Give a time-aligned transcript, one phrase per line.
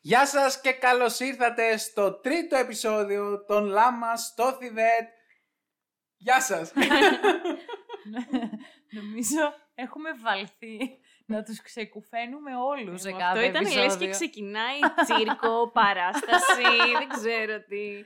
[0.00, 5.08] Γεια σας και καλώς ήρθατε στο τρίτο επεισόδιο των Λάμα στο Θιβέτ.
[6.16, 6.72] Γεια σας.
[9.00, 10.78] Νομίζω έχουμε βαλθεί
[11.26, 13.84] να τους ξεκουφαίνουμε όλους σε Εγώ, κάθε Αυτό ήταν επεισόδιο.
[13.84, 16.62] λες και ξεκινάει τσίρκο, παράσταση,
[16.98, 18.02] δεν ξέρω τι.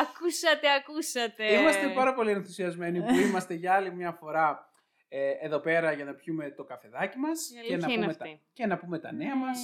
[0.00, 1.52] Ακούσατε, ακούσατε.
[1.52, 4.70] Είμαστε πάρα πολύ ενθουσιασμένοι που είμαστε για άλλη μια φορά
[5.08, 8.10] ε, εδώ πέρα για να πιούμε το καφεδάκι μας Η και αλήθεια να, είναι πούμε
[8.10, 8.30] αυτή.
[8.36, 9.44] τα, και να πούμε τα νέα Ναι.
[9.44, 9.58] μας.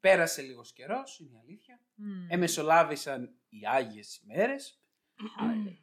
[0.00, 1.80] Πέρασε λίγος καιρός, είναι η αλήθεια.
[1.94, 2.26] Μμμ.
[2.30, 4.82] Εμεσολάβησαν οι Άγιες ημέρες,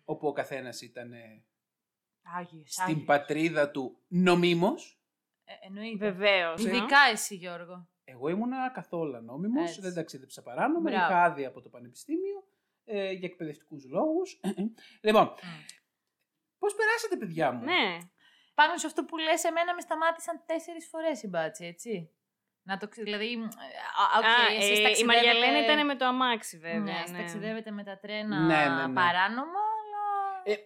[0.06, 1.44] όπου ο καθένας ήταν ε,
[2.38, 3.06] Άγιες, στην Άγιες.
[3.06, 5.02] πατρίδα του νομίμως.
[5.44, 6.12] Ε, εννοείται.
[6.12, 6.64] Βεβαίως.
[6.64, 7.90] Ειδικά εσύ Γιώργο.
[8.04, 9.82] Εγώ ήμουνα καθόλου νόμιμος, Έτσι.
[9.82, 10.98] δεν ταξίδεψα παράνομα, Μπράβο.
[10.98, 12.48] είχα άδεια από το πανεπιστήμιο
[12.86, 14.40] ε, για εκπαιδευτικούς λόγους.
[15.02, 15.34] λοιπόν,
[16.60, 17.98] πώς περάσατε παιδιά μου; Ναι.
[18.54, 22.12] Πάνω σε αυτό που λες, εμένα με σταμάτησαν τέσσερις φορές οι μπάτσι, έτσι.
[22.70, 23.30] Να το ξέρει, δηλαδή.
[24.02, 26.80] α, οκ, Α, εσείς ε, η ταξιδεύετε- Μαριαλένα ήταν με το αμάξι, βέβαια.
[26.80, 27.00] Ναι, ναι.
[27.04, 28.94] εσείς ταξιδεύετε με τα τρένα Ναι, ναι, ναι.
[29.02, 30.06] παράνομα, αλλά.
[30.44, 30.58] Ε, ε,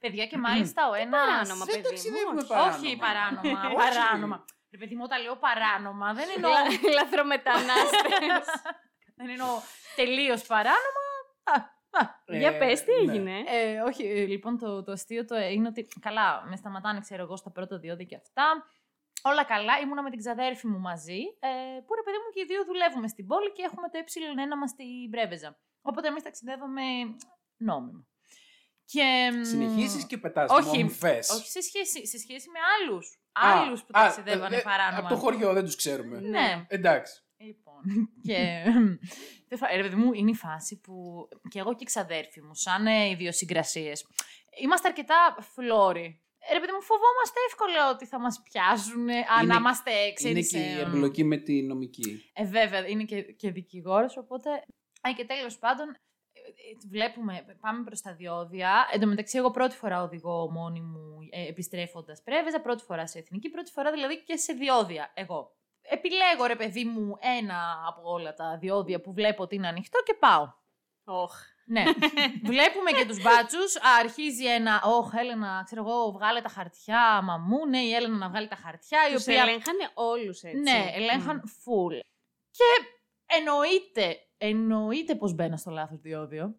[0.00, 1.20] Παιδιά, και μάλιστα ο ένας...
[1.26, 2.48] παράνομα, δεν παιδί μου, ταξιδεύουμε όχι.
[2.48, 2.76] παράνομα.
[2.76, 3.74] Όχι παράνομα, Όχι.
[3.82, 4.44] παράνομα.
[4.70, 8.48] Ρε παιδί μου, όταν λέω παράνομα, δεν εννοώ, Λα- Λαθρομετανάστες.
[9.18, 9.48] δεν εννοώ
[9.96, 11.04] τελείως παράνομα.
[11.52, 11.54] Α,
[12.00, 12.02] α.
[12.24, 13.12] Ε, Για πες, τι ναι.
[13.12, 13.34] έγινε.
[13.46, 15.88] Ε, όχι, ε, λοιπόν, το, το αστείο το είναι ότι.
[16.00, 18.64] Καλά, με σταματάνε, ξέρω εγώ, στα πρώτα διόδια και αυτά.
[19.22, 19.78] Όλα καλά.
[19.78, 21.20] Ήμουνα με την ξαδέρφη μου μαζί.
[21.38, 24.58] Ε, που ρε παιδί μου και οι δύο δουλεύουμε στην πόλη και έχουμε το ε1
[24.60, 25.58] μας στην Πρέβεζα.
[25.82, 26.82] Οπότε εμείς ταξιδεύουμε
[27.56, 28.06] νόμιμα.
[28.84, 31.30] Και, μ, Συνεχίσεις και πετάς όχι, μομφές.
[31.30, 33.20] όχι σε σχέση, σε σχέση με άλλους.
[33.32, 34.98] Α, άλλους που α, ταξιδεύανε ε, παράνομα.
[34.98, 36.20] Από το χωριό δεν τους ξέρουμε.
[36.20, 36.64] Ναι.
[36.68, 37.22] Εντάξει.
[37.36, 37.82] Λοιπόν,
[38.26, 38.62] και
[39.48, 42.54] δεν φα- ρε παιδί μου, είναι η φάση που και εγώ και η ξαδέρφη μου,
[42.54, 44.06] σαν ε, ιδιοσυγκρασίες,
[44.62, 46.22] είμαστε αρκετά φλόροι.
[46.48, 49.90] Ε, Ρε παιδί μου, φοβόμαστε εύκολα ότι θα μας πιάσουν, ε, αν Είναι- να είμαστε
[49.90, 52.30] Είναι ξέρεις, και η ε, εμπλοκή με τη νομική.
[52.34, 54.50] Ε, βέβαια, είναι και, και δικηγόρος, οπότε...
[55.08, 58.88] Α, και τέλος πάντων, ε, ε, βλέπουμε, πάμε προς τα διόδια.
[58.92, 63.18] Εν τω μεταξύ, εγώ πρώτη φορά οδηγώ μόνη μου, ε, επιστρέφοντας πρέβεζα, πρώτη φορά σε
[63.18, 65.54] εθνική, πρώτη φορά δηλαδή και σε διόδια, εγώ.
[65.82, 70.14] Επιλέγω, ρε παιδί μου, ένα από όλα τα διόδια που βλέπω ότι είναι ανοιχτό και
[70.14, 70.52] πάω.
[71.04, 71.34] Οχ.
[71.74, 71.82] Ναι.
[72.52, 73.76] Βλέπουμε και τους μπάτσους.
[73.76, 77.66] Α, Αρχίζει ένα, όχ, Έλενα, ξέρω εγώ, βγάλε τα χαρτιά, μαμού.
[77.66, 80.58] Ναι, η Έλενα να βγάλει τα χαρτιά, η Τους οποία ελέγχανε όλους έτσι.
[80.60, 81.92] ναι, ελέγχαν full.
[82.50, 82.64] Και
[83.36, 86.54] εννοείται, εννοείται πως μπαίνω στο λάθος διόδιο.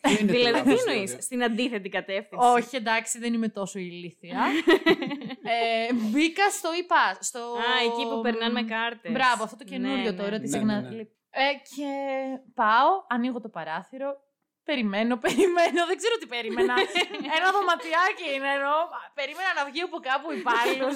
[0.00, 3.48] Ποιο είναι το Δηλαδή, τι λάθος εννοείς, διόδιο; στην αντίθετη κατεύθυνση; Όχι, εντάξει, δεν είμαι
[3.48, 4.38] τόσο ηλίθια.
[5.54, 7.16] ε, μπήκα στο ΙΠΑ.
[7.20, 7.38] Στο...
[7.38, 9.12] Α, εκεί που περνάνε με κάρτες.
[9.12, 10.16] Μπράβο, αυτό το Ναι, καινούριο ναι.
[10.22, 10.38] τώρα.
[10.38, 11.02] της Ναι, εγνα- ναι, ναι.
[11.36, 11.88] Ε, και
[12.54, 14.16] πάω, ανοίγω το παράθυρο,
[14.64, 16.74] περιμένω, περιμένω, δεν ξέρω τι περίμενα.
[17.36, 18.78] Ένα δωματιάκι είναι ενώ.
[19.14, 20.94] Περίμενα να βγει από κάπου υπάλληλος.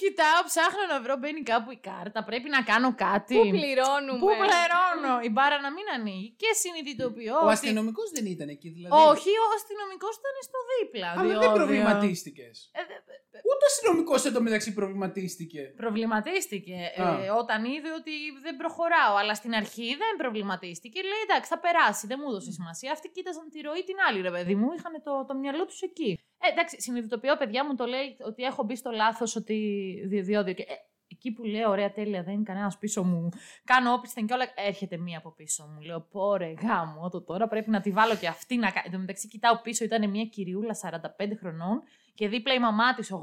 [0.00, 2.18] Κοιτάω, ψάχνω να βρω, μπαίνει κάπου η κάρτα.
[2.28, 3.34] Πρέπει να κάνω κάτι.
[3.38, 6.28] Πού πληρώνουμε; Πού πληρώνω, η μπάρα να μην ανοίγει.
[6.42, 7.34] Και συνειδητοποιώ.
[7.36, 8.92] Ο ότι- αστυνομικός δεν ήταν εκεί, δηλαδή.
[9.12, 11.08] Όχι, ο αστυνομικός ήταν στο δίπλα.
[11.10, 11.52] Αλλά δεν διόδιο.
[11.58, 12.56] προβληματίστηκες.
[12.80, 13.02] Ε, δε-
[13.50, 15.60] Ούτε ο αστυνομικός εντωμεταξύ προβληματίστηκε.
[15.76, 17.24] Προβληματίστηκε Α.
[17.24, 18.12] ε, όταν είδε ότι
[18.42, 19.14] δεν προχωράω.
[19.20, 20.98] Αλλά στην αρχή δεν προβληματίστηκε.
[21.02, 22.92] Λέει εντάξει, θα περάσει, δεν μου έδωσε σημασία.
[22.92, 24.68] Αυτοί κοίταζαν τη ροή την άλλη, ρε παιδί μου.
[24.76, 26.18] Είχαν το, το μυαλό τους εκεί.
[26.48, 29.54] Ε, εντάξει, συνειδητοποιώ, παιδιά μου το λέει ότι έχω μπει στο λάθος ότι
[30.06, 30.52] δι- διόδιο.
[30.54, 30.74] Και, ε,
[31.08, 33.28] εκεί που λέω, ωραία, τέλεια, δεν είναι κανένας πίσω μου.
[33.64, 34.44] Κάνω όπισθεν και όλα.
[34.54, 35.80] Έρχεται μία από πίσω μου.
[35.80, 38.86] Λέω, πόρε, γάμο, το τώρα πρέπει να τη βάλω και αυτή να κάνει.
[38.86, 41.82] Εν τω μεταξύ, κοιτάω πίσω, ήταν μια κυριούλα 45 χρονών
[42.14, 43.18] και δίπλα η μαμά της 80.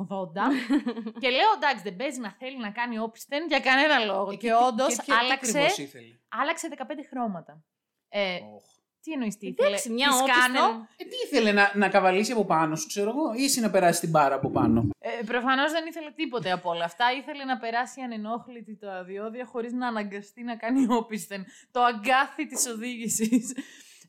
[1.20, 4.32] και λέω, εντάξει, δεν παίζει να θέλει να κάνει όπισθεν για κανένα λόγο.
[4.32, 7.64] Ε, και τι- όντως και τι- τι άλλαξε, ακριβώς ήθελε; άλλαξε 15 χρώματα.
[8.10, 8.64] Ε, Οχ.
[9.04, 9.68] Τι εννοείς τι ήθελε.
[9.68, 10.54] Εντάξει, μια Της όπισθεν.
[10.54, 13.70] κάνω; Ε, τι ήθελε να, να καβαλήσει από πάνω σου, ξέρω εγώ, ή εσύ να
[13.70, 17.06] περάσει την μπάρα από πάνω; Ε, Προφανώς δεν ήθελε τίποτε από όλα αυτά.
[17.18, 21.46] Ήθελε να περάσει ανενόχλητη τα διόδια χωρίς να αναγκαστεί να κάνει όπισθεν.
[21.72, 23.54] Το αγκάθι της οδήγησης.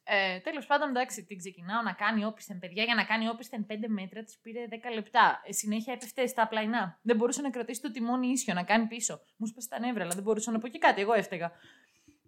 [0.05, 2.59] Ε, Τέλος πάντων, εντάξει, την ξεκινάω να κάνει όπισθεν.
[2.59, 5.43] Παιδιά, για να κάνει όπισθεν 5 μέτρα της πήρε 10 λεπτά.
[5.47, 6.99] Ε, συνέχεια έπεφτε στα πλαϊνά.
[7.03, 9.21] Δεν μπορούσε να κρατήσει το τιμόνι ίσιο, να κάνει πίσω.
[9.37, 11.01] Μου σπασε τα νεύρα, αλλά δεν μπορούσα να πω και κάτι.
[11.01, 11.53] Εγώ έφταιγα.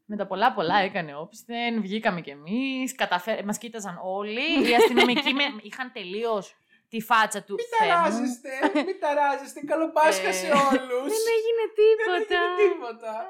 [0.07, 3.43] Με τα πολλά πολλά έκανε όπισθεν, βγήκαμε κι εμείς, καταφέ...
[3.45, 4.69] μας κοίταζαν όλοι.
[4.71, 5.43] Οι αστυνομικοί με...
[5.69, 6.57] είχαν τελείως
[6.89, 7.55] τη φάτσα του.
[7.55, 8.03] Μην «Θεέ μου».
[8.03, 8.51] ταράζεστε,
[8.87, 9.61] μην ταράζεστε.
[9.61, 11.09] Καλό Πάσχα σε Ε, όλους.
[11.15, 12.41] Δεν έγινε Δεν τίποτα.
[12.41, 13.27] έγινε τίποτα.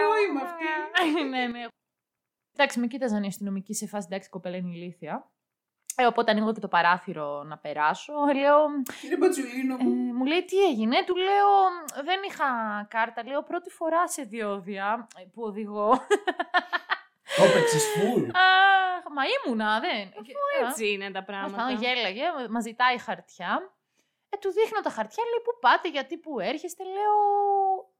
[0.00, 1.22] Εγώ είμαι αυτή.
[1.32, 1.64] ναι, ναι.
[2.52, 5.30] Εντάξει, με κοίταζαν οι αστυνομικοί σε φάση, εντάξει, κοπέλα είναι ηλίθια.
[5.96, 8.12] Ε, οπότε ανοίγω και το παράθυρο να περάσω.
[8.30, 8.58] Ε, Λέω,
[9.00, 11.50] Κύριε Μπατσουλίνο ε, μου, μου λέει τι έγινε; Του λέω,
[12.04, 12.46] δεν είχα
[12.90, 13.24] κάρτα.
[13.26, 15.88] Λέω, πρώτη φορά σε διόδια ε, που οδηγώ.
[17.36, 18.22] το έπαιξες φουλ.
[18.24, 20.22] Αχ, μα ήμουνα, δεν.
[20.22, 20.32] Και-
[20.64, 21.56] α, Έτσι είναι τα Τέλος πράγματα.
[21.62, 23.72] πάντων, γέλαγε, μα ζητάει χαρτιά.
[24.30, 27.16] Ε, του δείχνω τα χαρτιά, λέει πού πάτε, γιατί πού έρχεστε; Λέω,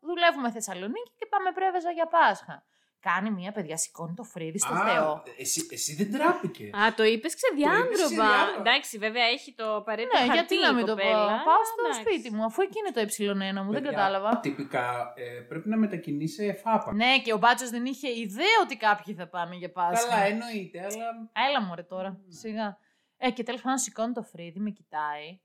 [0.00, 2.65] δουλεύουμε Θεσσαλονίκη και πάμε πρέβεζα για Πάσχα.
[3.09, 5.23] Κάνει μία παιδιά, σηκώνει το φρύδι στο Α, Θεό.
[5.39, 6.65] Εσύ, εσύ δεν τράπηκε.
[6.81, 7.93] Α, το είπες ξεδιάντροπα.
[7.93, 8.59] ξεδιάντροπα.
[8.61, 11.03] Εντάξει, βέβαια έχει το απαραίτητο Ναι, χαρτί γιατί να η μην το πω.
[11.03, 11.27] κοπέλα.
[11.49, 12.01] Πάω στο Εντάξει.
[12.01, 14.31] σπίτι μου, αφού εκεί είναι το ε1 μου, δεν Παιδιά, κατάλαβα.
[14.41, 16.93] Τυπικά ε, πρέπει να μετακινήσει σε φάπα.
[16.95, 20.09] Ναι, και ο Μπάτσος δεν είχε ιδέα ότι κάποιοι θα πάνε για Πάσχα.
[20.09, 21.07] Καλά, εννοείται, αλλά.
[21.49, 22.33] Έλα μου ρε τώρα, Ναι.
[22.43, 22.79] σιγά.
[23.25, 25.41] Ε, και τέλος πάντων σηκώνει το φρύδι, με κοιτάει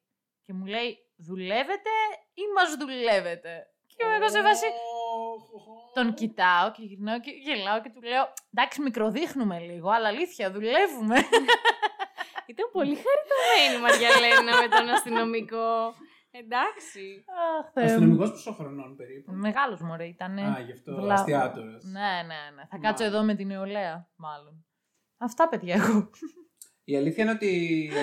[0.45, 1.94] και μου λέει δουλεύετε
[2.33, 3.51] ή μας δουλεύετε;
[3.88, 4.65] Και εγώ σε βάση
[5.94, 8.24] τον κοιτάω και γυρνάω και γελάω και του λέω
[8.54, 11.15] εντάξει μικροδείχνουμε λίγο, αλλά αλήθεια δουλεύουμε.
[12.51, 15.69] Ήταν πολύ χαριτωμένη η Μαριαλένα με τον αστυνομικό.
[16.31, 17.24] Εντάξει.
[17.59, 17.89] Αχ, Θεέ μου.
[17.92, 20.42] Αστυνομικός πόσο χρονών περίπου; Μεγάλος μωρέ ήτανε.
[20.42, 21.83] Α, γι' αυτό Βλά- αστιάτορας.
[21.83, 22.62] Ναι, ναι, ναι.
[22.62, 22.77] Θα Μάλιστα.
[22.81, 24.65] κάτσω εδώ με την νεολαία, μάλλον.
[25.18, 26.09] Αυτά παιδιά εγώ.
[26.83, 27.51] Η αλήθεια είναι ότι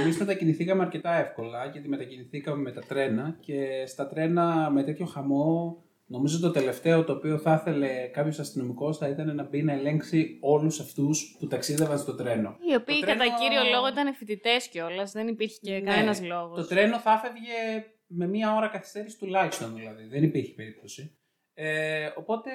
[0.02, 5.83] εμείς μετακινηθήκαμε αρκετά εύκολα γιατί μετακινηθήκαμε με τα τρένα και στα τρένα με τέτοιο χαμό.
[6.06, 10.38] Νομίζω το τελευταίο το οποίο θα ήθελε κάποιος αστυνομικός θα ήταν να μπει να ελέγξει
[10.40, 12.56] όλους αυτούς που ταξίδευαν στο τρένο.
[12.70, 15.12] Οι οποίοι Το κατά τρένο- κύριο λόγο ήταν φοιτητές κιόλας.
[15.12, 16.56] Δεν υπήρχε και Ναι, κανένας λόγος.
[16.60, 20.04] Το τρένο θα έφευγε με μία ώρα καθυστέρηση τουλάχιστον δηλαδή.
[20.04, 21.18] Δεν υπήρχε περίπτωση.
[21.54, 22.50] Ε, οπότε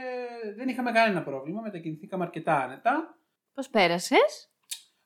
[0.55, 1.61] δεν είχαμε κανένα πρόβλημα.
[1.61, 3.17] Μετακινηθήκαμε αρκετά άνετα.
[3.53, 4.51] Πώς πέρασες;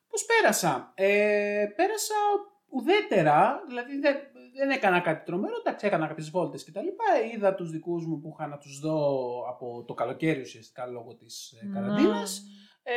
[0.08, 2.14] Πώς πέρασα; Ε, πέρασα
[2.68, 4.16] ουδέτερα, δηλαδή δεν,
[4.58, 7.04] δεν έκανα κάτι τρομερό, εντάξει έκανα κάποιες βόλτες και τα λοιπά.
[7.34, 8.98] Είδα τους δικούς μου που είχα να τους δω
[9.48, 12.42] από το καλοκαίρι ουσιαστικά λόγω της ε, καραντίνας.
[12.82, 12.92] Ε,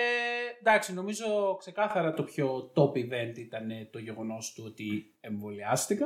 [0.60, 6.06] εντάξει, νομίζω ξεκάθαρα το πιο top event ήταν το γεγονός του ότι εμβολιάστηκα.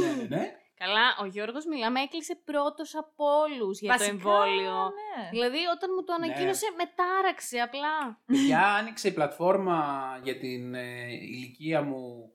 [0.00, 0.50] ναι, ναι, ναι.
[0.78, 4.72] Καλά, ο Γιώργος μιλάμε, έκλεισε πρώτος από όλους για Βασικά, το εμβόλιο.
[4.72, 5.28] ναι.
[5.30, 8.20] Δηλαδή, όταν μου το ανακοίνωσε, με τάραξε απλά.
[8.26, 9.80] Παιδιά, άνοιξε η πλατφόρμα
[10.22, 12.32] για την ε, ηλικία μου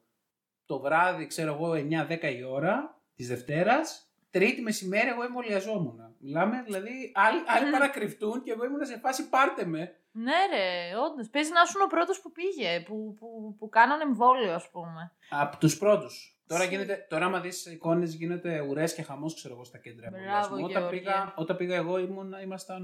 [0.66, 4.06] το βράδυ, ξέρω εγώ, 9-10 η ώρα της Δευτέρας.
[4.32, 6.16] Τρίτη μεσημέρι εγώ εμβολιαζόμουν.
[6.20, 9.96] Μιλάμε, δηλαδή, άλλοι, άλλοι παρακρυφτούν και εγώ ήμουν σε φάση πάρτε με.
[10.12, 11.30] Ναι, ρε, όντως.
[11.30, 15.12] Παίζει να ήσουν ο πρώτος που πήγε, που, που, που κάνανε εμβόλιο, ας πούμε.
[15.30, 16.42] Από τους πρώτους.
[16.48, 20.10] Τώρα, Συ- γίνεται, τώρα άμα δεις εικόνες γίνεται ουρές και χαμός, ξέρω εγώ, στα κέντρα
[20.10, 20.56] Μπράβο, εμβολιασμού.
[20.64, 21.02] Όταν Γεωργία.
[21.02, 22.84] πήγα, όταν πήγα εγώ ήμουν, ήμασταν...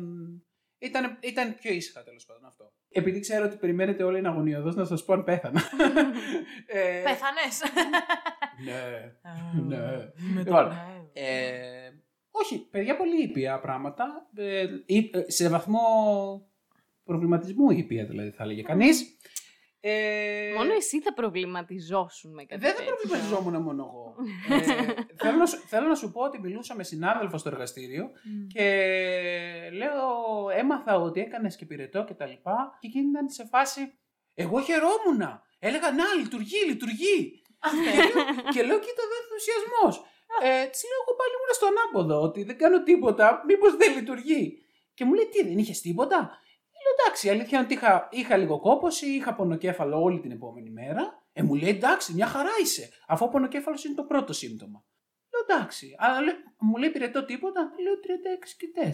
[0.79, 2.71] Ήταν, ήταν πιο ήσυχα τέλος πάντων αυτό.
[2.89, 5.61] Επειδή ξέρω ότι περιμένετε όλοι να αγωνιωδώς να σας πω αν πέθανα.
[6.67, 7.61] ε, Πέθανες.
[8.65, 9.15] Ναι.
[9.67, 9.85] Ναι.
[9.85, 11.09] Με το Λοιπόν, πνεύμα.
[11.13, 11.89] Ε,
[12.31, 14.29] όχι, παιδιά πολύ ήπια πράγματα.
[14.35, 15.79] Ε, ή- ε, σε βαθμό
[17.03, 19.17] προβληματισμού ήπια δηλαδή θα έλεγε κανείς.
[19.89, 22.95] Ε, Μόνο εσύ θα προβληματιζόσουν με κάτι δεν θα τέτοιο.
[22.95, 24.15] προβληματιζόμουν μόνο εγώ.
[24.55, 28.47] ε, θέλω, να σου, θέλω να σου πω ότι μιλούσα με συνάδελφο στο εργαστήριο Μμ.
[28.47, 28.63] και
[29.73, 29.99] λέω,
[30.55, 33.93] έμαθα ότι έκανες και πυρετό και τα λοιπά και εκείνη ήταν σε φάση,
[34.33, 35.41] εγώ χαιρόμουν.
[35.59, 37.41] Έλεγα, να, λειτουργεί, λειτουργεί.
[38.53, 39.95] και λέω, κοίτα εδώ ενθουσιασμός.
[40.43, 44.61] Ε, της λέω, εγώ πάλι ήμουν στο ανάποδο, ότι δεν κάνω τίποτα, μήπως δεν λειτουργεί.
[44.93, 46.39] Και μου λέει, τι, δεν είχες τίποτα;
[46.77, 50.31] Ε, Λέω, εντάξει, η αλήθεια είναι ότι είχα, είχα λίγο κόπωση, είχα πονοκέφαλο όλη την
[50.31, 51.25] επόμενη μέρα.
[51.33, 54.83] Ε, μου λέει, εντάξει, μια χαρά είσαι, αφού ο πονοκέφαλος είναι το πρώτο σύμπτωμα.
[55.31, 55.95] Λέω, εντάξει.
[55.97, 57.61] Αλλά λέω, μου λέει, πυρετό τίποτα.
[57.83, 57.97] Λέω, 36
[58.57, 58.89] και 4.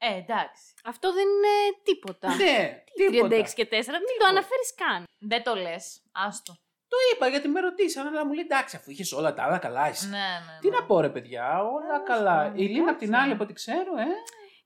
[0.00, 0.64] Ε, εντάξει.
[0.84, 2.34] Αυτό δεν είναι τίποτα.
[2.34, 3.40] ναι, 36 τίποτα.
[3.54, 3.72] και 4,
[4.06, 5.04] μην το αναφέρεις καν.
[5.18, 6.02] Δεν το λες.
[6.12, 6.52] Άστο.
[6.88, 9.86] Το είπα γιατί με ρωτήσαν, αλλά μου λέει, εντάξει, αφού είχες όλα τα άλλα καλά
[9.86, 10.08] εσύ.
[10.08, 10.58] Ναι, ναι.
[10.60, 10.76] Τι ναι.
[10.76, 12.36] να πω ρε παιδιά, όλα Τέλος καλά.
[12.36, 13.24] πάντων, Η Λίνα απ' την εντάξει.
[13.24, 14.06] άλλη από ό,τι ξέρω, ε.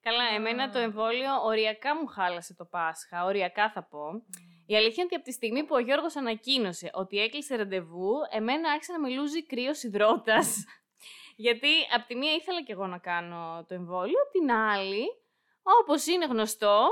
[0.03, 3.25] Καλά, εμένα το εμβόλιο οριακά μου χάλασε το Πάσχα.
[3.25, 4.23] Οριακά θα πω.
[4.67, 8.71] Η αλήθεια είναι ότι από τη στιγμή που ο Γιώργος ανακοίνωσε ότι έκλεισε ραντεβού, εμένα
[8.71, 10.65] άρχισε να με λούζει κρύος υδρότας.
[11.45, 15.05] Γιατί από τη μία ήθελα κι εγώ να κάνω το εμβόλιο, απ' την άλλη,
[15.81, 16.89] όπως είναι γνωστό,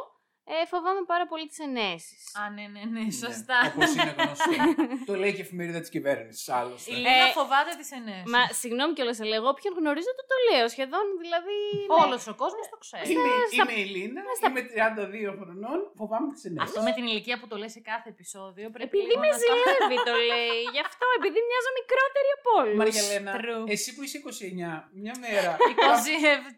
[0.55, 2.21] ε, φοβάμαι πάρα πολύ τις ενέσεις.
[2.41, 3.59] Α, ναι, ναι, ναι, σωστά.
[3.69, 4.53] Όπως είναι γνωστό.
[5.11, 6.87] το λέει και η εφημερίδα της κυβέρνησης, άλλωστε.
[6.93, 8.29] Η Λίνα Ε, φοβάται τις ενέσεις.
[8.35, 10.65] Μα συγγνώμη κιόλας, αλλά εγώ ποιον γνωρίζω το το λέω.
[10.75, 11.57] Σχεδόν δηλαδή.
[11.89, 11.95] ναι.
[12.03, 13.05] Όλος ο κόσμος το ξέρει.
[13.13, 16.67] Είμαι, στα- είμαι η Λίνα, είμαι 32 χρονών, φοβάμαι τις ενέσεις.
[16.69, 19.37] Αυτό με την ηλικία που το λες σε κάθε επεισόδιο πρέπει Επειδή λίγο με να
[19.37, 20.59] τα- ζηλεύει το λέει.
[20.75, 22.77] Γι' αυτό, επειδή μοιάζω μικρότερη από όλους.
[22.81, 23.65] Μαριαλένα, True.
[23.75, 25.51] εσύ που είσαι 29, μια μέρα.
[25.57, 25.63] 27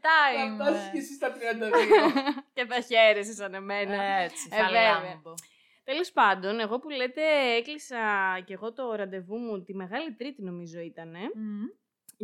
[0.06, 0.54] Θα είμαι.
[0.58, 1.38] φτάσει και εσύ στα 32.
[2.56, 3.81] και θα χαίρεσαι σαν εμένα.
[3.90, 4.92] Έτσι, Ε, θα βέβαια.
[5.02, 5.34] λάμπω.
[5.84, 7.22] Τέλος πάντων, εγώ που λέτε,
[7.56, 7.98] έκλεισα
[8.44, 11.10] και εγώ το ραντεβού μου τη Μεγάλη Τρίτη, νομίζω ήταν.
[11.10, 11.62] Μμ.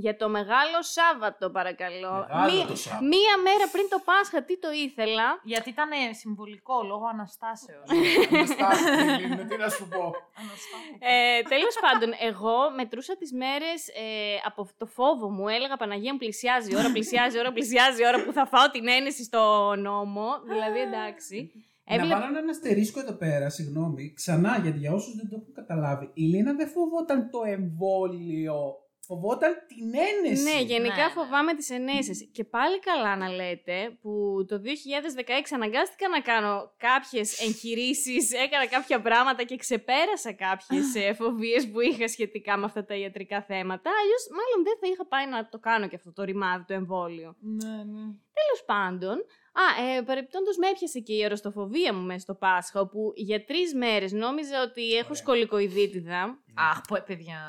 [0.05, 2.13] Για το Μεγάλο Σάββατο, παρακαλώ.
[2.19, 3.05] Μεγάλο Μία- το Σάββατο.
[3.15, 7.87] Μία μέρα πριν το Πάσχα, τι το ήθελα; Γιατί ήταν ε, συμβολικό λόγω Αναστάσεως.
[8.33, 8.85] Αναστάση,
[9.21, 10.05] Λίνα, τι να σου πω.
[10.43, 10.99] Αναστάσεως.
[11.13, 14.05] Ε, τέλος πάντων, εγώ μετρούσα τις μέρες ε,
[14.49, 15.45] από το φόβο μου.
[15.57, 18.67] Έλεγα Παναγία μου πλησιάζει, η ώρα πλησιάζει, η ώρα πλησιάζει, η ώρα που θα φάω
[18.77, 19.43] την ένεση στο
[19.89, 20.27] νόμο.
[20.53, 21.39] Δηλαδή, εντάξει.
[21.91, 25.55] Να Έβλεπα- βάλω ένα αστερίσκο εδώ πέρα, συγγνώμη, ξανά, γιατί για όσους δεν το έχουν
[25.55, 28.57] καταλάβει, η Λίνα δεν φοβόταν το εμβόλιο
[29.09, 30.43] φοβόταν την ένεση.
[30.43, 31.17] Ναι, γενικά Ναι, ναι.
[31.19, 32.29] φοβάμαι τις ενέσεις.
[32.33, 34.11] Και πάλι καλά να λέτε που
[34.49, 41.69] το 2016 αναγκάστηκα να κάνω κάποιες εγχειρήσεις, έκανα κάποια πράγματα και ξεπέρασα κάποιες ε, φοβίες
[41.71, 43.91] που είχα σχετικά με αυτά τα ιατρικά θέματα.
[44.01, 47.37] Αλλιώς μάλλον δεν θα είχα πάει να το κάνω και αυτό το ρημάδι, το εμβόλιο.
[47.41, 48.05] Ναι, ναι.
[48.39, 49.17] Τέλος πάντων,
[49.65, 53.75] Α, ε, παρεπτόντως με έπιασε και η αεροστοφοβία μου μέσα στο Πάσχα, όπου για τρεις
[53.75, 55.15] μέρες νόμιζα ότι έχω Ωραία.
[55.23, 56.39] σκολικοειδίτιδα.
[56.71, 57.41] Αχ, πο- παιδιά,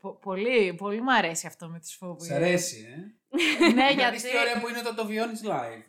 [0.00, 2.26] πο- πολύ, πολύ μου αρέσει αυτό με τις φόβιες.
[2.28, 3.00] Σ' αρέσει, ε.
[3.74, 4.30] ναι, Γιατί γιατί...
[4.30, 5.84] τι ωραία που είναι όταν το βιώνεις live.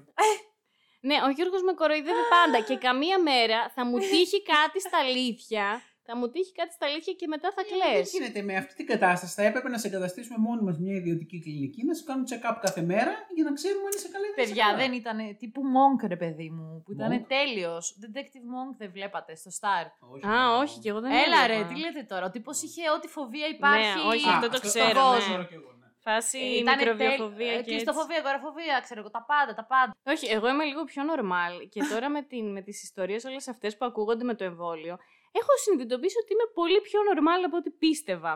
[1.02, 5.82] Ναι, ο Γιώργος με κοροϊδεύει πάντα και καμία μέρα θα μου τύχει κάτι στα αλήθεια.
[6.06, 8.12] Θα μου τύχει κάτι στα αλήθεια και μετά θα Δεν κλαις.
[8.12, 9.34] γίνεται με αυτή την κατάσταση.
[9.34, 12.82] Θα έπρεπε να σε εγκαταστήσουμε μόνοι μας μια ιδιωτική κλινική, να σε κάνουν check-up κάθε
[12.82, 14.78] μέρα για να ξέρουμε αν είσαι καλά ή δεν είσαι Παιδιά, καλά.
[14.78, 17.26] δεν ήταν τύπου Monk, ρε παιδί μου, που ήταν Monk?
[17.28, 17.84] τέλειος.
[18.04, 19.86] Detective Monk δεν βλέπατε στο Star.
[20.14, 21.48] Όχι, Α, δεν όχι, και εγώ δεν Έλα έβλεπα.
[21.48, 22.26] ρε, τι λέτε τώρα.
[22.26, 23.98] Ο τύπος είχε ό,τι φοβία υπάρχει.
[24.00, 25.20] Ναι, όχι, Α, αυτό το αυτό- ξέρω, αυτό το ναι.
[25.20, 25.82] ξέρω κι εγώ, ναι.
[26.08, 27.70] Φάση Ε, ήτανε μικροβιοφοβία τέλ- ε, και έτσι.
[27.72, 29.92] Κλειστοφοβία, αγοραφοβία, ξέρω εγώ, τα πάντα, τα πάντα.
[30.14, 33.78] Όχι, εγώ είμαι λίγο πιο normal και τώρα με, την, με τις ιστορίες όλες αυτές
[33.78, 34.98] που ακούγονται με το εμβόλιο,
[35.40, 38.36] έχω συνειδητοποιήσει ότι είμαι πολύ πιο normal από ό,τι πίστευα.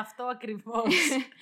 [0.00, 0.94] Αυτό ακριβώς.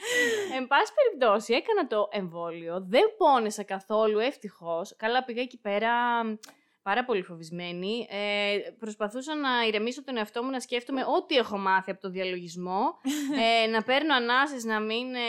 [0.56, 4.96] Εν πάση περιπτώσει, έκανα το εμβόλιο, δεν πόνεσα καθόλου, ευτυχώς.
[4.96, 6.34] Καλά πήγα εκεί πέρα μ,
[6.82, 8.06] πάρα πολύ φοβισμένη.
[8.10, 12.82] Ε, προσπαθούσα να ηρεμήσω τον εαυτό μου, να σκέφτομαι ό,τι έχω μάθει από το διαλογισμό,
[13.64, 15.20] ε, να παίρνω ανάσες, να μην ε,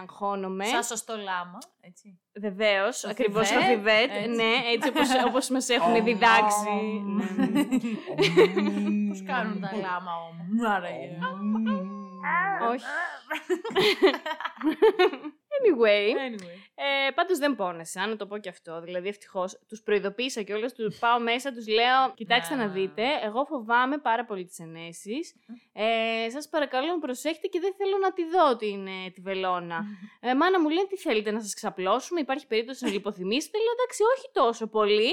[0.00, 0.64] αγχώνομαι.
[0.64, 2.20] Σαν σωστό λάμα, έτσι.
[2.40, 4.10] Βεβαίως, Στο ακριβώς στο Θιβέτ, Θιβέτ.
[4.10, 4.28] έτσι.
[4.28, 6.04] Ναι, έτσι όπως, όπως μας έχουν Ομ.
[6.04, 6.70] διδάξει.
[7.04, 7.64] Ναι, ναι.
[9.08, 10.70] Πώς κάνουν τα λάμα όμως.
[10.70, 11.18] Άραγε.
[12.70, 12.84] Όχι.
[15.58, 16.56] Anyway, Anyway.
[16.74, 18.80] ε, πάντως δεν πόνεσα, να το πω και αυτό.
[18.80, 22.74] Δηλαδή, ευτυχώς τους προειδοποίησα και όλες του πάω μέσα, τους λέω: Κοιτάξτε Ναι, να ναι.
[22.80, 25.34] δείτε, εγώ φοβάμαι πάρα πολύ τις ενέσεις.
[25.72, 29.78] Ε, Σας παρακαλώ να προσέχετε και δεν θέλω να τη δω την, ε, τη βελόνα.
[30.20, 33.56] Ε, μάνα μου λέει: Τι θέλετε να σας ξαπλώσουμε, υπάρχει περίπτωση να λιποθυμήσετε.
[33.58, 35.12] Λέω: Εντάξει, όχι τόσο πολύ.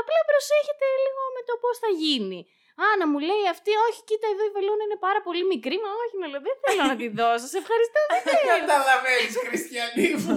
[0.00, 2.40] Απλά προσέχετε λίγο με το πώς θα γίνει.
[2.84, 5.76] Α, να μου λέει αυτή, όχι, κοίτα εδώ η βελόνα είναι πάρα πολύ μικρή.
[5.84, 7.46] Μα όχι, να λέω, δεν θέλω να τη δώσω.
[7.54, 8.00] Σε ευχαριστώ.
[8.28, 10.36] Δεν καταλαβαίνεις, Χριστιανή μου.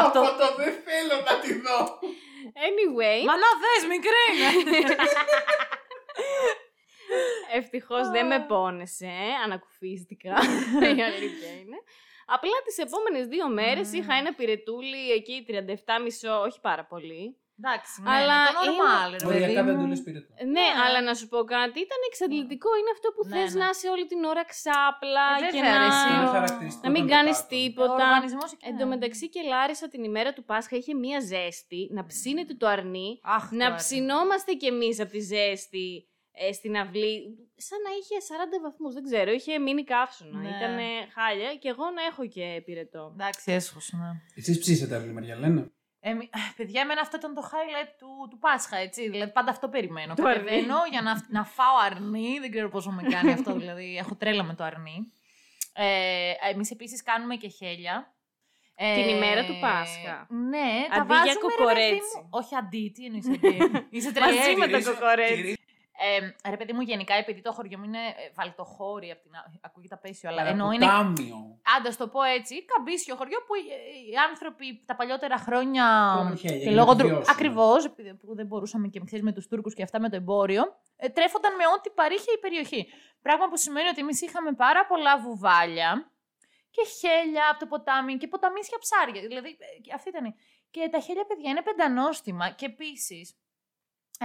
[0.00, 1.78] Από το- το δεν θέλω να τη δω.
[2.68, 4.48] Anyway, Μα να θες, μικρή είναι.
[7.58, 9.06] ευτυχώς δεν με πόνεσε.
[9.06, 10.30] ε, Ανακουφίστηκα.
[10.96, 11.76] η αλήθεια είναι.
[12.26, 13.94] Απλά τις επόμενες δύο μέρες Μμμ.
[14.00, 17.36] είχα ένα πυρετούλι εκεί 37,5, όχι πάρα πολύ.
[17.60, 19.80] Εντάξει, ναι, Αλλά Αλλά το normal, ρε παιδί Οριακά δεν μου.
[19.82, 20.30] το λε πυρετό.
[20.38, 20.68] Ναι, Ναι.
[20.84, 22.68] αλλά να σου πω κάτι, ήταν εξαντλητικό.
[22.80, 23.60] Είναι αυτό που Ναι, θες ναι.
[23.62, 25.78] να είσαι όλη την ώρα ξάπλα Ε, και βέβαια, να...
[25.82, 26.08] ρε, εσύ.
[26.16, 27.58] Είναι χαρακτηριστικό να μην των κάνεις τετάρτων.
[27.58, 27.92] Ο τίποτα.
[27.94, 28.80] οργανισμός εκεί, Εν ναι.
[28.80, 33.08] τω μεταξύ και Λάρισα την ημέρα του Πάσχα είχε μία ζέστη, να ψήνεται το αρνί,
[33.36, 33.74] Αχ, να τώρα.
[33.80, 35.88] ψινόμαστε κι εμείς από τη ζέστη
[36.42, 37.14] ε, στην αυλή,
[37.66, 40.48] σαν να είχε 40 βαθμούς, δεν ξέρω, είχε μείνει καύσωνα, Ναι.
[40.56, 40.76] ήταν
[41.16, 43.02] χάλια και εγώ να έχω και πυρετό.
[43.14, 44.10] Εντάξει, έσχος, ναι.
[44.40, 45.62] Εσείς ψήσετε άλλη μεριά, λένε.
[46.06, 49.08] Ε, μη- παιδιά, εμένα αυτό ήταν το highlight του, του Πάσχα, έτσι.
[49.10, 50.14] Δηλαδή, πάντα αυτό περιμένω.
[50.14, 50.88] Το Κατεβαίνω αρνί.
[50.90, 52.38] για να, να φάω αρνί.
[52.40, 53.96] Δεν ξέρω πόσο με κάνει αυτό, δηλαδή.
[53.96, 55.12] Έχω τρέλα με το αρνί.
[55.72, 58.14] Ε, εμείς επίσης κάνουμε και χέλια.
[58.76, 60.26] Ε, Την ημέρα του Πάσχα.
[60.30, 62.16] Ναι, τα Αντί για βάζουμε, ρε παιδί κοκορέτσι.
[62.22, 62.28] μου.
[62.30, 63.86] Όχι αντί, τι εννοείς αντί.
[63.90, 64.56] Είσαι Μαζί τρελή.
[64.56, 65.58] με το Τυρί- κοκορέτσι.
[66.18, 69.34] Τυρί- Ε, ρε παιδί μου, γενικά, επειδή το χωριό μου είναι ε, βαλτοχώρι, απ' την,
[69.34, 71.58] α- ακούγεται απέσιο, αλλά Άρα, ενώ είναι ποτάμιο.
[71.78, 73.62] Άντας το πω έτσι, καμπίσιο χωριό που οι,
[74.10, 75.84] οι άνθρωποι τα παλιότερα χρόνια.
[76.14, 77.34] Τρώγανε χέλια και για να λόγω επιβιώσουν.
[77.34, 77.90] Ακριβώς,
[78.26, 80.62] που δεν μπορούσαμε και ξέρεις, με τους Τούρκους και αυτά με το εμπόριο,
[80.96, 82.86] ε, τρέφονταν με ό,τι παρήχε η περιοχή.
[83.22, 86.10] Πράγμα που σημαίνει ότι εμείς είχαμε πάρα πολλά βουβάλια
[86.70, 89.20] και χέλια από το ποτάμι και ποταμίσια ψάρια.
[89.22, 90.24] Δηλαδή, ε, και αυτή ήταν.
[90.24, 90.34] η-
[90.70, 93.34] Και τα χέλια, παιδιά, είναι πεντανόστιμα και επίσης.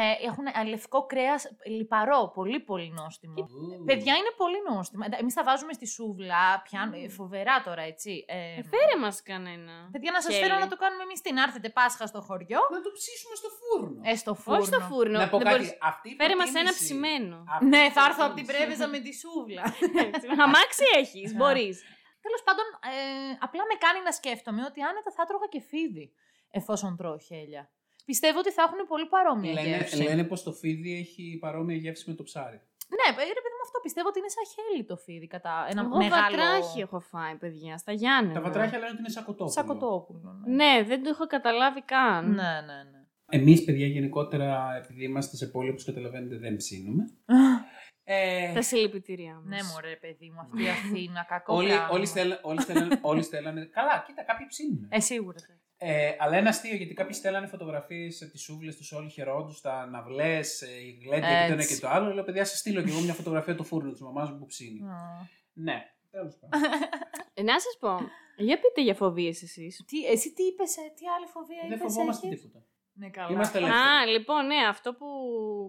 [0.01, 1.41] Ε, έχουν ε, λευκό κρέας
[1.77, 3.33] λιπαρό, πολύ πολύ νόστιμο.
[3.41, 3.83] Ου.
[3.85, 5.05] Παιδιά είναι πολύ νόστιμα.
[5.21, 8.25] Εμείς τα βάζουμε στη σούβλα, πιάνουμε, ε, φοβερά τώρα, έτσι.
[8.27, 9.73] Ε, Ε, Φέρε μας κανένα.
[9.91, 10.43] παιδιά, να σας χέλι.
[10.45, 11.39] φέρω να το κάνουμε εμείς την.
[11.39, 12.59] Άρθετε Πάσχα στο χωριό.
[12.75, 13.99] Να το ψήσουμε στο φούρνο.
[14.03, 14.57] Ε, στο φούρνο.
[14.59, 15.17] Όχι στο φούρνο.
[15.19, 15.57] Να πω δεν κάτι.
[15.57, 17.35] μπορείς- Αυτή η Φέρε μας ένα προτίμηση- ψημένο.
[17.53, 19.63] αυτή Ναι, η θα έρθω από την προτίμηση- πρέβεζα με τη σούβλα.
[20.07, 20.25] Έτσι.
[20.43, 21.75] Αμάξι έχεις, μπορείς.
[22.25, 22.95] Τέλος πάντων, ε,
[23.45, 26.05] απλά με κάνει να σκέφτομαι ότι άνετα θα έτρωγα και φίδι
[26.59, 27.63] εφόσον τρώω χέλια.
[28.11, 30.03] Πιστεύω ότι θα έχουν πολύ παρόμοια Λένε, γεύση.
[30.03, 32.59] λένε πως το φίδι έχει παρόμοια γεύση με το ψάρι.
[32.97, 35.81] Ναι, ε, ρε παιδί μου, αυτό πιστεύω ότι είναι σαν χέλι το φίδι κατά ένα
[35.81, 36.21] Εγώ μεγάλο.
[36.37, 38.33] βατράχι έχω φάει, παιδιά, στα Γιάννενα.
[38.33, 39.49] Τα βατράχια λένε ότι είναι σαν κοτόπουλο.
[39.57, 40.29] Σαν κοτόπουλο.
[40.45, 42.25] Ναι, Ναι, δεν το έχω καταλάβει καν.
[42.29, 42.33] ναι,
[42.67, 42.79] ναι.
[42.91, 42.97] ναι.
[43.31, 47.03] Εμείς, παιδιά, γενικότερα, επειδή είμαστε σε πόλη, όπως καταλαβαίνετε, δεν ψήνουμε.
[48.11, 49.43] Ε, Τα συλληπιτήριά μας.
[49.45, 51.89] Ναι, μωρέ, παιδί μου, αυτή η Αθήνα, κακό όλοι, πράγμα.
[51.91, 53.65] όλοι, στέλνε, όλοι, στέλνανε, όλοι στέλνανε.
[53.77, 54.87] Καλά, κοίτα, κάποιοι ψήνουν.
[54.89, 55.37] Ε, σίγουρα.
[55.81, 59.85] Ε, αλλά ένα αστείο, γιατί κάποιοι στέλνανε φωτογραφίες από τις σούβλες τους, όλοι χαιρόντους, τα
[59.85, 61.75] ναυλές, η γλέντια και το ένα Έτσι.
[61.75, 62.13] και το άλλο.
[62.13, 64.79] Λέω, παιδιά, σας στείλω κι εγώ μια φωτογραφία του φούρνου της μαμάς μου που ψήνει.
[64.81, 65.27] Α.
[65.53, 65.83] Ναι.
[66.11, 66.69] Τέλος πάντων.
[67.33, 67.97] Ε, να σας πω,
[68.37, 69.83] για πείτε για φοβίες εσείς.
[69.87, 72.65] Τι, εσύ τι είπες, ε, τι άλλη φοβία Δεν είπες φοβόμαστε έχεις; τίποτα.
[72.99, 73.29] Ναι, καλά.
[73.31, 73.81] Είμαστε ελεύθεροι.
[73.81, 75.05] Α, λοιπόν, ναι, αυτό που,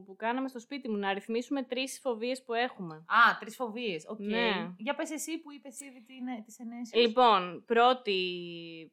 [0.06, 2.94] που κάναμε στο σπίτι μου, να αριθμίσουμε τρεις φοβίες που έχουμε.
[2.94, 4.06] Α, τρεις φοβίες.
[4.08, 4.18] Οκ.
[4.20, 4.72] Ναι.
[4.76, 6.94] Για πες εσύ που είπες ήδη τι είναι, τις ενέσεις.
[6.94, 8.18] Λοιπόν, πρώτη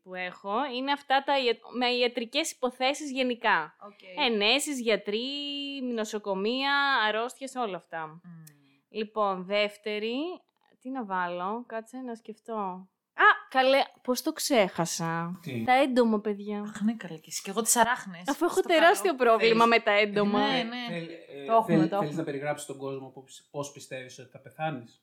[0.04, 3.76] που έχω είναι αυτά τα, ια- με ιατρικές υποθέσεις γενικά.
[3.86, 4.26] Οκ.
[4.26, 5.28] Ενέσεις, γιατροί,
[5.94, 6.74] νοσοκομεία,
[7.08, 8.06] αρρώστιες, όλα αυτά.
[8.08, 8.44] Μμμ.
[8.90, 10.16] Λοιπόν, δεύτερη,
[10.82, 12.90] τι να βάλω, κάτσε να σκεφτώ.
[13.48, 16.62] Α, καλέ, πώς το ξέχασα; Τι; Τα έντομα, παιδιά.
[16.62, 17.42] Αχ, ναι, καλά και εσύ.
[17.42, 18.22] Και εγώ τις αράχνες.
[18.28, 19.30] Αφού έχω Στο τεράστιο καλό.
[19.30, 20.40] πρόβλημα Θέλεις- με τα έντομα.
[20.40, 20.86] Ναι, ναι.
[20.90, 22.00] Θέλ- ε, Το έχουμε, θέλ- το έχουμε.
[22.00, 25.02] Θέλεις να περιγράψεις στον κόσμο πώς- πώς πιστεύεις ότι θα πεθάνεις;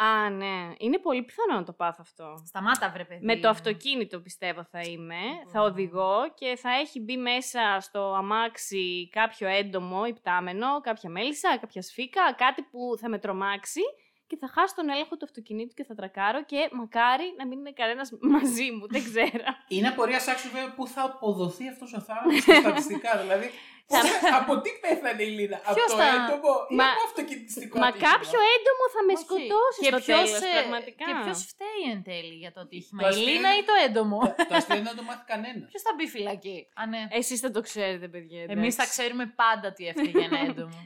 [0.00, 0.72] Α, ναι.
[0.78, 2.42] Είναι πολύ πιθανό να το πάθω αυτό.
[2.46, 3.24] Σταμάτα, βρε παιδί.
[3.24, 5.20] Με το αυτοκίνητο πιστεύω θα είμαι,
[5.52, 11.82] θα οδηγώ και θα έχει μπει μέσα στο αμάξι κάποιο έντομο, υπτάμενο, κάποια μέλισσα, κάποια
[11.82, 13.80] σφίκα, κάτι που θα με τρομάξει
[14.28, 17.72] και θα χάσω τον έλεγχο του αυτοκινήτου και θα τρακάρω και μακάρι να μην είναι
[17.80, 19.44] κανένας μαζί μου, δεν ξέρω.
[19.74, 23.10] Είναι απορία άξιο βέβαια πού θα αποδοθεί αυτός ο θάνατος στα στατιστικά.
[23.22, 23.46] δηλαδή,
[23.86, 23.96] πού-
[24.40, 27.86] από τι πέθανε η Λίνα, από Ποιος το θα- έντομο ή Μα- από αυτοκινητιστικό Μα
[27.90, 29.22] ατύχημα; κάποιο έντομο θα με Όχι.
[29.24, 31.04] σκοτώσει Και στο ποιος, τέλος, ε, πραγματικά.
[31.08, 33.74] Και ποιος φταίει εν τέλει για το ατύχημα, Το η αστείο Λίνα είναι- ή το
[33.86, 34.18] έντομο;
[34.50, 35.66] Το αστείο είναι να το μάθει κανένας.
[35.72, 37.00] Ποιος θα μπει φυλακή; Α, ναι.
[37.20, 38.40] Εσείς θα το ξέρετε, παιδιά.
[38.54, 38.78] Εμείς εντάξει.
[38.80, 40.78] θα ξέρουμε πάντα τι έφταιγε ένα έντομο.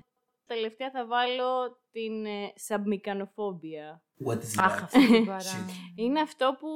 [0.46, 4.02] Τελευταία θα βάλω την ε, σαμπμικανοφόμπια.
[4.26, 5.40] What is Αχ, αυτή την παρά.
[5.40, 5.70] Shit.
[5.96, 6.68] Είναι αυτό που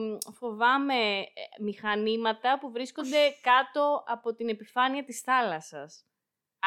[0.00, 1.24] μ, φοβάμαι ε,
[1.62, 6.06] μηχανήματα που βρίσκονται κάτω από την επιφάνεια της θάλασσας.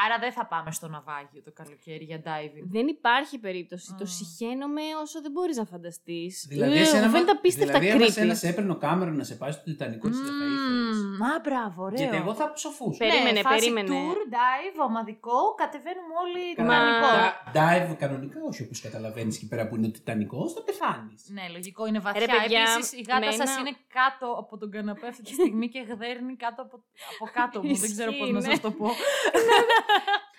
[0.04, 2.64] Άρα δεν θα πάμε στο ναυάγιο το καλοκαίρι για diving.
[2.76, 3.88] Δεν υπάρχει περίπτωση.
[3.98, 4.14] Το Μμ.
[4.16, 6.46] συχαίνομαι όσο δεν μπορείς να φανταστείς.
[6.48, 8.08] Δηλαδή, Ε, εσένα, μου φαίνεται απίστευτα δηλαδή, άμα creepy.
[8.08, 10.96] εσένα σε έπαιρνε ο Κάμερον να σε πάει στο Τιτανικό, τι δεν θα ήθελες.
[11.04, 11.98] Μμμ, Α, μπράβο, ωραίο.
[12.02, 12.98] Γιατί εγώ θα ψοφούσα.
[13.04, 13.88] Περίμενε, ναι, φάση περίμενε.
[13.88, 17.08] Tour, dive, ομαδικό, κατεβαίνουμε όλοι Καλά, Τιτανικό.
[17.18, 21.20] da- Dive κανονικά, όχι όπως καταλαβαίνεις εκεί πέρα που είναι ο Τιτανικός, θα πεθάνεις.
[21.36, 22.20] Ναι, λογικό είναι βαθιά.
[22.26, 25.32] Ρε, παιδιά, Επίσης, η γάτας με σας ένα- είναι κάτω από τον καναπέ αυτή τη
[25.32, 26.76] στιγμή και γδέρνει κάτω από,
[27.12, 27.76] από κάτω μου.
[27.76, 28.88] Δεν ξέρω πώς να Ισχύει, σας το πω.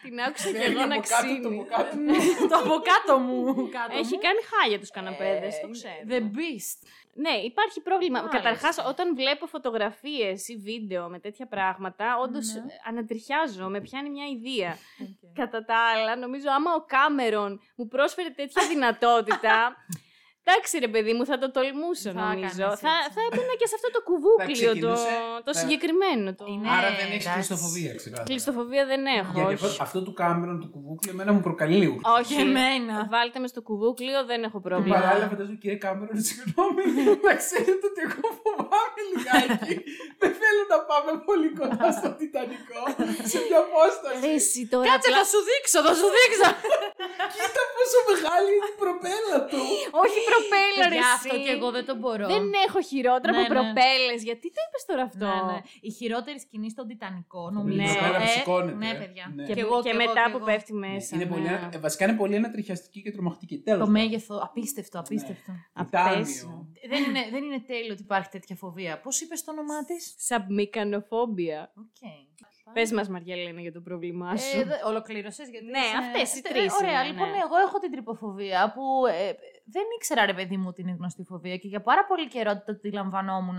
[0.02, 1.60] Την άκουσα και Φέρνει εγώ να από κάτω, το ξύνει.
[1.60, 1.96] από κάτω.
[1.96, 2.14] Ναι,
[2.50, 3.44] το από κάτω μου.
[3.70, 4.22] Κάτω Έχει μου.
[4.26, 5.94] κάνει χάλια τους καναπέδες, το Ε, ξέρω.
[6.10, 6.78] The Beast.
[7.16, 8.20] Ναι, υπάρχει πρόβλημα.
[8.20, 8.38] Μάλιστα.
[8.38, 12.60] Καταρχάς, όταν βλέπω φωτογραφίες ή βίντεο με τέτοια πράγματα, όντως Ναι.
[12.60, 14.78] ε, ανατριχιάζω, με πιάνει μια ιδέα.
[15.34, 19.76] Κατά τα άλλα, νομίζω άμα ο Κάμερον μου πρόσφερε τέτοια δυνατότητα.
[20.45, 22.63] Εντάξει ρε παιδί μου, θα το τολμούσα Θα νομίζω.
[22.63, 23.13] έκανες Θα, έτσι.
[23.15, 26.27] θα έμπαινα και σε αυτό το κουβούκλιο το, ξεκινούσε- το θα- συγκεκριμένο.
[26.39, 26.43] Το...
[26.53, 27.34] Είναι- Άρα δεν έχεις εντάξει.
[27.38, 28.27] κλειστοφοβία, ξεκάθαρα.
[28.29, 29.32] Κλειστοφοβία δεν έχω.
[29.38, 29.65] Γιατί όχι.
[29.69, 31.95] αυτό, αυτό του Κάμερον του κουβούκλου εμένα μου προκαλεί λίγο.
[32.19, 32.34] όχι.
[32.36, 32.95] Και εμένα.
[33.13, 34.93] Βάλτε με στο κουβούκλιο, δεν έχω Και πρόβλημα.
[34.97, 36.84] παράλληλα φαντάζομαι κύριε Κάμερον, συγγνώμη,
[37.27, 39.73] να ξέρετε ότι εγώ φοβάμαι λιγάκι.
[40.21, 42.82] δεν θέλω να πάμε πολύ κοντά στο Τιτανικό,
[43.32, 44.19] σε μια απόσταση.
[44.25, 46.47] Ρε, εσύ τώρα Κάτσε, απλά- θα σου δείξω, θα σου δείξω.
[47.36, 49.62] Κοίτα πόσο μεγάλη είναι η προπέλα του.
[50.03, 50.96] Όχι προπέλα, ρε.
[50.98, 51.13] Γι' εσύ.
[51.17, 52.26] αυτό και εγώ δεν το μπορώ.
[52.36, 53.54] Δεν έχω χειρότερα Ναι, από ναι.
[53.56, 54.19] προπέλες.
[54.30, 55.58] Γιατί το είπες τώρα αυτό; Ναι, ναι.
[55.89, 57.78] Η χειρότερη σκηνή στον Τιτανικό, νομίζω.
[57.82, 57.89] Ναι.
[57.91, 59.00] ε, προπέλα που σηκώνεται, ναι, ε.
[59.02, 59.26] παιδιά.
[59.36, 59.43] Ναι.
[59.48, 60.46] Και, Και εγώ, και και εγώ, μετά και που εγώ.
[60.50, 61.12] πέφτει Ναι, μέσα.
[61.15, 61.56] είναι πολύ, ναι.
[61.58, 63.56] ανα- ε, βασικά είναι πολύ ανατριχιαστική και τρομακτική.
[63.67, 64.02] Τέλος Το πάντων.
[64.02, 65.52] μέγεθο, απίστευτο, απίστευτο.
[65.80, 66.13] Τιτάνιο.
[66.13, 66.67] Απέσιο.
[66.91, 69.00] δεν, είναι, δεν είναι τέλειο ότι υπάρχει τέτοια φοβία.
[69.00, 71.74] Πώς είπες το όνομά της; Σαμπμικανοφόμπια.
[71.78, 72.28] Okay.
[72.74, 74.60] Πες μας Μαριαλένα για το πρόβλημά σου.
[74.60, 75.50] Ε, ολοκλήρωσες.
[75.50, 77.38] Γιατί Ναι, είσαι- αυτές οι Ε, τρεις Ωραία, είναι, λοιπόν, ναι.
[77.38, 79.30] εγώ έχω την τρυποφοβία που ε,
[79.63, 82.63] δεν ήξερα, ρε παιδί μου, ότι είναι γνωστή φοβία και για πάρα πολύ καιρό το
[82.71, 83.58] αντιλαμβανόμουν.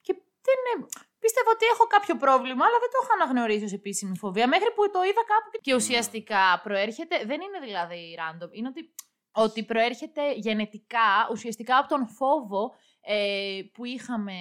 [0.00, 0.12] Και
[0.46, 0.86] δεν, ε,
[1.18, 4.48] πίστευα ότι έχω κάποιο πρόβλημα, αλλά δεν το έχω αναγνωρίσει ως επίσημη φοβία.
[4.48, 7.24] Μέχρι που το είδα κάπου και- και ουσιαστικά προέρχεται.
[7.24, 8.48] Δεν είναι δηλαδή random.
[8.52, 8.94] Είναι ότι,
[9.32, 14.32] ότι προέρχεται γενετικά, ουσιαστικά από τον φόβο ε, που είχαμε.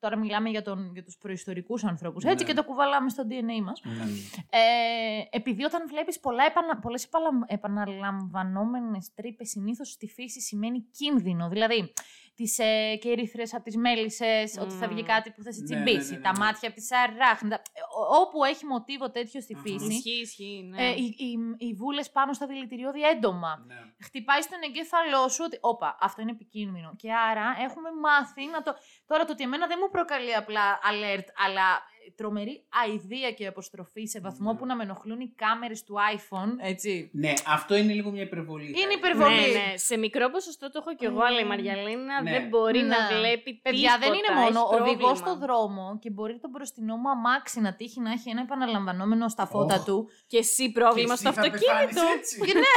[0.00, 2.50] Τώρα μιλάμε για, τον, για τους προϊστορικούς ανθρώπους, έτσι, Ναι.
[2.50, 3.80] και το κουβαλάμε στο DNA μας.
[3.84, 4.04] Ναι, ναι.
[4.50, 11.48] Ε, επειδή όταν βλέπεις πολλά επανα, πολλές επαλα- επαναλαμβανόμενες τρύπες συνήθως στη φύση σημαίνει κίνδυνο.
[11.48, 11.92] Δηλαδή,
[12.34, 15.06] τις ε, κερήθρες από τις μέλισσες, ότι θα βγει Μμμ.
[15.06, 16.38] κάτι που θα σε Ναι, τσιμπήσει, ναι, ναι, ναι, τα ναι.
[16.38, 17.54] μάτια από τις αράχνητα.
[17.54, 19.62] Ε, ό- όπου έχει μοτίβο τέτοιο στη Αχα.
[19.62, 20.82] φύση, Ισχύει, ισχύει, ναι.
[20.82, 21.32] ε, οι, οι,
[21.68, 23.64] οι βούλες πάνω στα δηλητηριώδη έντομα.
[23.66, 23.74] Ναι.
[24.06, 26.94] Χτυπάει στον εγκέφαλό σου ότι, όπα, αυτό είναι επικίνδυνο.
[26.96, 28.74] Και άρα έχουμε μάθει να το...
[29.06, 31.68] Τώρα το ότι εμένα δεν μου προκαλεί απλά alert, αλλά
[32.16, 34.58] τρομερή αηδία και αποστροφή σε βαθμό Ναι.
[34.58, 37.10] που να με ενοχλούν οι κάμερες του iPhone, έτσι.
[37.12, 38.64] Ναι, αυτό είναι λίγο μια υπερβολή.
[38.72, 38.98] θα Είναι έλεγα.
[38.98, 39.52] υπερβολή.
[39.52, 39.76] Ναι, ναι.
[39.76, 42.30] Σε μικρό ποσοστό το έχω κι εγώ, αλλά η Μαριαλίνα Ναι.
[42.30, 43.16] δεν μπορεί να Ναι.
[43.16, 43.70] βλέπει τίποτα.
[43.70, 45.14] Παιδιά, δεν είναι μόνο έχει οδηγός πρόβλημα.
[45.26, 49.46] στο δρόμο και μπορεί το μπροστινό μου αμάξι να τύχει να έχει ένα επαναλαμβανόμενο στα
[49.46, 49.84] φώτα Οχ.
[49.84, 50.08] του.
[50.26, 51.86] Και εσύ Και πρόβλημα εσύ στο θα αυτοκίνητο.
[51.88, 52.40] πεθάνεις έτσι.
[52.40, 52.70] Και ναι,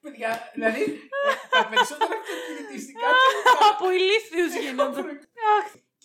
[0.00, 0.82] Παιδιά, δηλαδή
[1.50, 5.02] τα περισσότερα αυτοκινητιστικά τελικά από ηλίθιους γίνονται.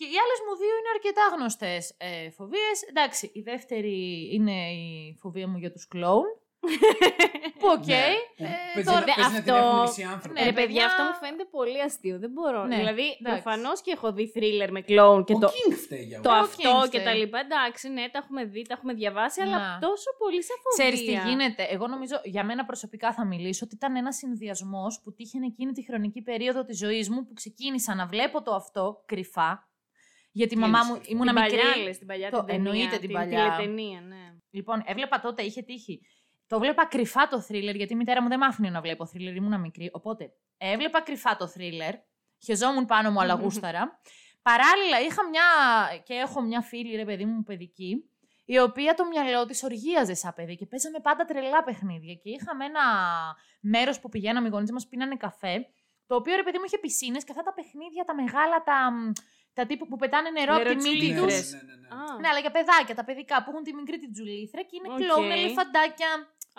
[0.00, 2.76] Και οι άλλες μου δύο είναι αρκετά γνωστές ε, φοβίες.
[2.88, 6.26] Εντάξει, η δεύτερη είναι η φοβία μου για τους κλόουν.
[7.58, 7.86] Που οκ.
[7.86, 8.04] Ναι,
[8.36, 10.38] που ε, παίζει τώρα- να- παίζει να την αυτό- έχουν μισή άνθρωποι.
[10.40, 12.18] Ναι, Ρε παιδιά, παιδιά- αυτό μου φαίνεται πολύ αστείο.
[12.18, 12.64] Δεν μπορώ.
[12.64, 13.42] Ναι, δηλαδή, εντάξει.
[13.42, 16.38] προφανώς και έχω δει θρίλερ με κλόουν και Ο το, King φταίει για το όλα.
[16.38, 16.88] Ο αυτό Kingsley.
[16.90, 17.38] και τα λοιπά.
[17.38, 19.78] Εντάξει, ναι, τα έχουμε δει, τα έχουμε διαβάσει, αλλά Να.
[19.80, 20.90] τόσο πολύ σε φοβία.
[20.90, 25.12] Ξέρεις τι γίνεται; Εγώ νομίζω, για μένα προσωπικά θα μιλήσω, ότι ήταν ένας συνδυασμός που
[25.12, 29.67] τύχαινε εκείνη τη χρονική περίοδο της ζωής μου που ξεκίνησα να βλέπω το αυτό κρυφά.
[30.30, 31.56] Γιατί η Τι μαμά είναι μου κρυφά; ήμουν την μικρή.
[31.58, 32.70] παλιά, λες, την παλιά Το- την ταινία.
[32.70, 33.52] εννοείται την παλιά.
[33.54, 34.16] τηλεταινία, ναι.
[34.50, 36.00] Λοιπόν, έβλεπα τότε, είχε τύχει.
[36.46, 39.34] Το βλέπα κρυφά το θρίλερ, γιατί η μητέρα μου δεν μ' άφηνε να βλέπω θρίλερ,
[39.34, 39.90] ήμουν μικρή.
[39.92, 41.94] Οπότε έβλεπα κρυφά το θρίλερ,
[42.44, 44.00] χεζόμουν πάνω μου, αλλά γούσταρα.
[44.42, 45.42] Παράλληλα, είχα μια.
[46.04, 48.10] και έχω μια φίλη, ρε παιδί μου, παιδική,
[48.44, 52.14] η οποία το μυαλό της οργίαζε σαν παιδί και παίζαμε πάντα τρελά παιχνίδια.
[52.14, 52.80] Και είχαμε ένα
[53.60, 55.66] μέρος που πηγαίναμε, οι γονείς μας πίνανε καφέ,
[56.06, 58.90] το οποίο ρε παιδί μου είχε πισίνες και αυτά τα παιχνίδια, τα μεγάλα, τα,
[59.58, 61.20] τα τύπου που πετάνε νερό από τη μύτη Νεροτσουλήθρες.
[61.20, 61.32] τους.
[61.32, 61.52] Τσουλήθρες.
[61.52, 62.12] Ναι, ναι, ναι, ναι.
[62.12, 64.88] Α, Ναι, αλλά για παιδάκια, τα παιδικά που έχουν τη μικρή την τσουλήθρα και είναι
[64.92, 64.98] Οκ.
[65.00, 66.10] κλόουν, ελεφαντάκια.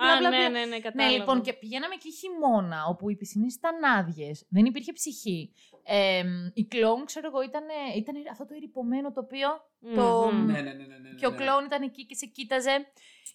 [0.02, 0.50] μπλα, Α, μπλα, ναι, μπλα.
[0.50, 1.16] ναι, ναι, Ναι, κατάλαβα.
[1.18, 5.40] λοιπόν, και πηγαίναμε εκεί χειμώνα, όπου οι πισίνες ήταν άδειες, δεν υπήρχε ψυχή.
[5.84, 7.64] Ε, η κλόουν, ξέρω εγώ, ήταν,
[8.02, 9.50] ήταν αυτό το ερυπωμένο τοπίο
[9.96, 10.46] το- Μμμ.
[10.46, 11.36] Ναι, ναι, ναι, ναι, ναι, και ο ναι.
[11.40, 12.76] κλόουν ήταν εκεί και σε κοίταζε.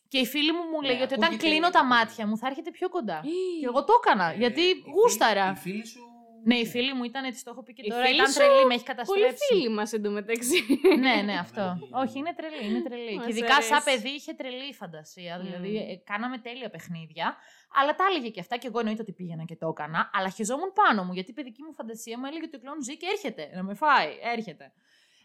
[0.09, 2.47] Και η φίλη μου μου Ναι, λέγε ότι όταν ακούγεται- κλείνω τα μάτια μου θα
[2.47, 3.21] έρχεται πιο κοντά.
[3.25, 3.61] Ή.
[3.61, 5.53] Και εγώ το έκανα, Ε, γιατί η φίλη- γούσταρα.
[5.57, 6.01] Η φίλη σου.
[6.45, 8.39] Ναι, η φίλη μου ήταν, έτσι το έχω πει και Η τώρα, φίλη ήταν σου;
[8.39, 9.45] τρελή, με έχει Πολύ καταστρέψει.
[9.49, 10.59] φίλοι μας εντωμεταξύ.
[11.05, 11.61] ναι, ναι, αυτό.
[11.61, 11.89] Μαλακία.
[12.03, 13.15] Όχι, είναι τρελή, είναι τρελή.
[13.17, 13.85] Μας και ειδικά σαν αρέσει.
[14.03, 15.33] παιδί είχε τρελή φαντασία.
[15.45, 15.91] Δηλαδή, Μμμ.
[15.91, 17.37] ε, κάναμε τέλεια παιχνίδια.
[17.79, 20.11] Αλλά τα έλεγε και αυτά και εγώ εννοείται ότι πήγαινα και το έκανα.
[20.15, 22.97] Αλλά χεζόμουν πάνω μου γιατί η παιδική μου φαντασία μου έλεγε ότι ο κλόουν ζει
[22.97, 23.51] και έρχεται.
[23.55, 24.67] Να με φάει, έρχεται.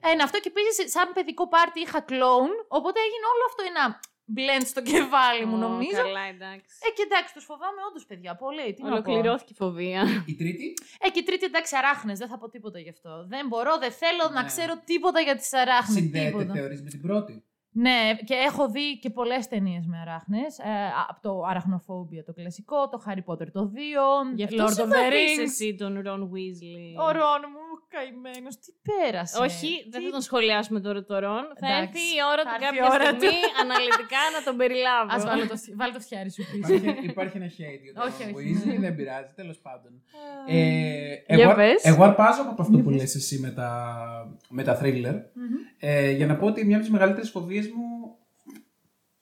[0.08, 2.52] Ε, ναι, αυτό και επίση σαν παιδικό πάρτι είχα κλόουν.
[2.78, 3.84] Οπότε έγινε όλο αυτό ένα
[4.38, 6.02] blend στο κεφάλι μου, Ω, νομίζω.
[6.04, 6.74] Καλά, εντάξει.
[6.88, 8.36] Ε, και εντάξει, τους φοβάμαι όντως, παιδιά.
[8.36, 8.74] Πολύ.
[8.74, 8.94] Τι να πω.
[8.94, 10.02] Ολοκληρώθηκε η φοβία.
[10.26, 12.18] Η τρίτη; Ε, και η τρίτη, εντάξει, αράχνες.
[12.20, 13.26] Δεν θα πω τίποτα γι' αυτό.
[13.28, 14.48] Δεν μπορώ, δεν θέλω να Ναι.
[14.48, 15.98] ξέρω τίποτα για τις αράχνες.
[15.98, 16.54] Συνδέεται, Τίποτα.
[16.54, 20.58] θεωρείς, με την πρώτη; Ναι, και έχω δει και πολλές ταινίες με αράχνες.
[20.60, 20.64] Ε,
[21.10, 23.78] από το Αραχνοphobia το κλασικό, το Harry Potter το 2,
[24.36, 25.44] Γι' αυτό Lord of the συμπαθείς Rings.
[25.44, 26.80] εσύ τον Ron Weasley.
[27.06, 29.36] Ο Ρόν μου, καημένος, τι πέρασε.
[29.46, 31.44] Όχι, δεν Τι- θα τον σχολιάσουμε τώρα το Ρον.
[31.62, 34.56] Θα Εντάξει, έρθει η ώρα θα του έρθει η κάποια ώρα στιγμή αναλυτικά να τον
[34.62, 35.10] περιλάβω.
[35.16, 36.74] Ας βάλω το, βάλω το φτιάρι σου πίσω.
[36.74, 38.46] Υπάρχει, υπάρχει ένα hate για Όχι, τον όχι.
[38.48, 39.92] Weasley, δεν πειράζει, τέλος πάντων.
[40.48, 40.58] Ε,
[41.32, 41.80] Ε, Για εγώ, πες.
[41.92, 43.00] εγώ αρπάζω από αυτό Για που πες.
[43.02, 43.70] λες εσύ με τα,
[44.58, 45.16] με τα thriller.
[45.82, 45.89] Μμμ.
[45.92, 48.15] Ε, για να πω ότι μια από τις μεγαλύτερες φοβίες μου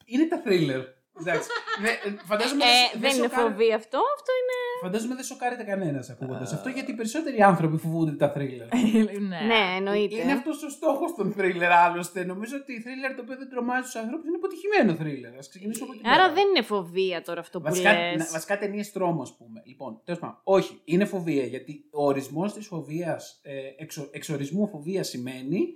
[0.04, 0.82] είναι τα thriller.
[1.20, 1.48] Εντάξει.
[1.82, 1.88] Δε,
[2.24, 4.56] φαντάζομαι, Ε, δεν, δεν είναι σοκάρει- φοβία αυτό, αυτό είναι.
[4.82, 8.68] φαντάζομαι δεν σοκάρεται κανένας ακούγοντας αυτό, γιατί οι περισσότεροι άνθρωποι φοβούνται τα thriller.
[9.30, 9.40] ναι.
[9.46, 10.20] Ναι, εννοείται.
[10.20, 12.24] Είναι αυτός ο στόχος των thriller, άλλωστε.
[12.24, 15.34] Νομίζω ότι η thriller το οποίο δεν τρομάζει τους ανθρώπους είναι αποτυχημένο thriller.
[15.36, 16.08] Α ξεκινήσουμε από εκεί.
[16.08, 16.32] Άρα πέρα.
[16.34, 18.16] δεν είναι φοβία τώρα αυτό που Βασικά, λες.
[18.18, 19.62] να- βασικά ταινίες τρόμο, ας πούμε.
[19.64, 20.40] Λοιπόν, τέλος πάντων.
[20.44, 21.44] Όχι, είναι φοβία.
[21.44, 25.66] Γιατί ο ορισμός της φοβίας, ε, εξο, εξορισμού φοβίας σημαίνει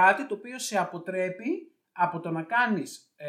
[0.00, 1.50] κάτι το οποίο σε αποτρέπει
[1.92, 3.28] από το να κάνεις ε,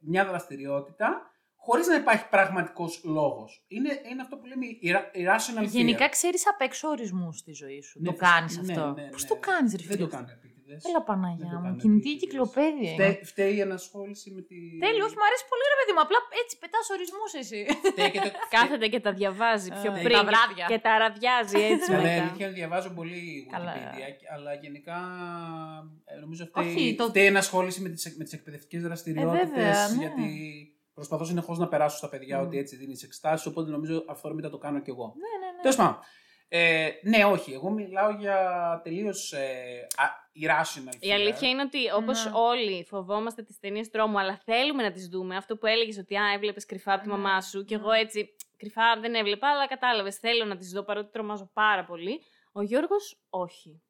[0.00, 3.64] μια δραστηριότητα χωρίς να υπάρχει πραγματικός λόγος.
[3.68, 5.68] Είναι, είναι αυτό που λέμε irra- irrational fear.
[5.68, 8.00] Γενικά ξέρεις απ' έξω ορισμούς στη ζωή σου.
[8.00, 8.92] Ναι, το κάνεις ναι, αυτό.
[8.92, 9.28] ναι, Πώς ναι.
[9.28, 10.26] το κάνεις, ρε Δεν φίλε; το κάνω
[10.62, 10.88] επίτηδε.
[10.90, 11.64] Έλα Παναγιά Δεν το μου.
[11.64, 12.20] κάνω Κινητή επίτηδες.
[12.22, 12.90] κυκλοπαίδεια.
[12.92, 12.96] είναι.
[12.98, 14.56] Φταίει, φταίει η ενασχόληση με τη.
[14.84, 16.02] Τέλειος, όχι, μου αρέσει πολύ ρε παιδί μου.
[16.06, 17.60] Απλά έτσι πετάς ορισμούς εσύ.
[17.92, 18.30] Φταίει και το...
[18.56, 20.16] Κάθεται και τα διαβάζει πιο Ε, πριν.
[20.18, 20.64] τα βράδια.
[20.72, 22.20] Και τα ραδιάζει έτσι Καλά, μετά.
[22.22, 23.20] αλήθεια είναι, διαβάζω πολύ
[23.54, 23.72] Καλά.
[23.76, 24.98] Wikipedia, αλλά γενικά
[26.04, 29.54] ε, νομίζω φταίει, Όχι, το- φταίει η ενασχόληση με τις, με τις εκπαιδευτικές δραστηριότητες, Ε,
[29.54, 29.96] βέβαια, ναι.
[30.04, 30.26] γιατί
[30.94, 32.46] προσπαθώ συνεχώς να περάσω στα παιδιά Μμ.
[32.46, 35.06] ότι έτσι δίνεις εξετάσεις, οπότε νομίζω αυθόρμητα το κάνω κι εγώ.
[35.16, 35.60] ναι, ναι, ναι.
[35.62, 35.98] Τέλος πάντων,
[36.54, 40.04] ε, ναι, όχι, εγώ μιλάω για τελείως ε, α,
[40.42, 41.14] irrational Η fear.
[41.14, 42.30] αλήθεια είναι ότι όπως Ναι.
[42.34, 46.32] όλοι φοβόμαστε τις ταινίες τρόμου, αλλά θέλουμε να τις δούμε, αυτό που έλεγες ότι α,
[46.34, 47.16] έβλεπες κρυφά από τη Ναι.
[47.16, 47.98] μαμά σου, και εγώ Ναι.
[47.98, 50.16] έτσι κρυφά δεν έβλεπα, αλλά κατάλαβες.
[50.16, 52.20] Θέλω να τις δω παρότι τρομάζω πάρα πολύ.
[52.52, 53.82] Ο Γιώργος, όχι.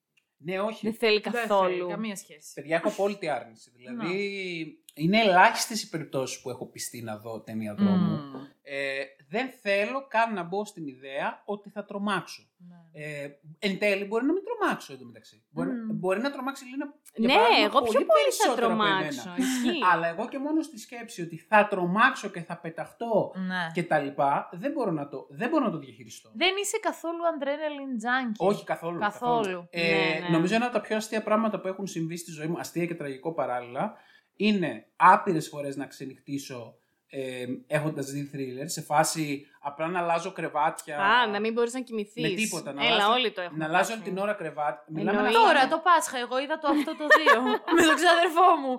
[0.45, 0.81] Ναι, όχι.
[0.87, 1.69] Δεν θέλει Δεν καθόλου.
[1.77, 2.53] θέλει Καμία σχέση.
[2.55, 3.71] Παιδιά, έχω απόλυτη άρνηση.
[3.77, 8.11] Δηλαδή, είναι ελάχιστες οι περιπτώσεις που έχω πιστεί να δω ταινία δρόμου.
[8.17, 8.35] Μμμ.
[8.65, 12.43] Ε, δεν θέλω καν να μπω στην ιδέα ότι θα τρομάξω.
[12.69, 13.05] Ναι.
[13.05, 13.29] Ε,
[13.59, 15.45] εν τέλει μπορεί να μην τρομάξω εντωμεταξύ.
[15.51, 15.97] Μπορεί, Μμμ.
[15.99, 16.87] μπορεί να τρομάξει η Λίνα.
[17.15, 19.21] για Ναι, παράδειγμα, εγώ πιο πολύ θα περισσότερο από τρομάξω.
[19.29, 19.37] εμένα.
[19.45, 19.79] Ισχύει.
[19.93, 23.71] Αλλά εγώ και μόνο στη σκέψη ότι θα τρομάξω και θα πεταχτώ Ναι.
[23.75, 26.31] και τα λοιπά, δεν μπορώ να το, δεν μπορώ να το διαχειριστώ.
[26.35, 28.47] Δεν είσαι καθόλου adrenaline junkie.
[28.49, 28.99] Όχι καθόλου.
[28.99, 29.67] Καθόλου.
[29.71, 30.29] Ε, Ναι, ναι.
[30.37, 32.95] Νομίζω ένα από τα πιο αστεία πράγματα που έχουν συμβεί στη ζωή μου, αστεία και
[32.95, 33.95] τραγικό παράλληλα,
[34.37, 36.77] είναι άπειρες φορές να ξενυχτήσω
[37.15, 40.99] ε, έχοντας δει thriller, σε φάση απλά να αλλάζω κρεβάτια.
[40.99, 42.23] Α, να μην μπορείς να κοιμηθείς.
[42.23, 43.59] Με τίποτα, να Έλα, αλλάζω- όλοι το έχουμε.
[43.59, 43.93] Να αλλάζω πάθει.
[44.01, 44.93] όλη την ώρα κρεβάτι.
[44.93, 45.39] Μιλάμε Εννοείται.
[45.39, 47.41] να Τώρα το Πάσχα, εγώ είδα το αυτό το δύο
[47.77, 48.73] με τον ξαδερφό μου.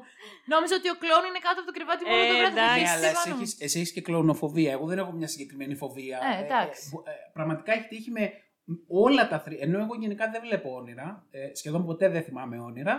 [0.51, 2.55] Νόμιζα ότι ο κλόν είναι κάτω από το κρεβάτι μόνο Ε, το βράδυ.
[2.59, 2.81] θα εντάξει.
[2.81, 3.41] Ναι, χτίσει αλλά τη εσύ πάνω μου.
[3.43, 4.71] έχεις, εσύ έχεις και κλωνοφοβία.
[4.77, 6.17] Εγώ δεν έχω μια συγκεκριμένη φοβία.
[6.31, 6.79] Ε, εντάξει.
[6.91, 8.23] μπο- ε, πραγματικά έχει τύχει με
[9.05, 9.63] όλα τα θρύλερ.
[9.67, 11.07] Ενώ εγώ γενικά δεν βλέπω όνειρα.
[11.31, 12.95] Ε, σχεδόν ποτέ δεν θυμάμαι όνειρα.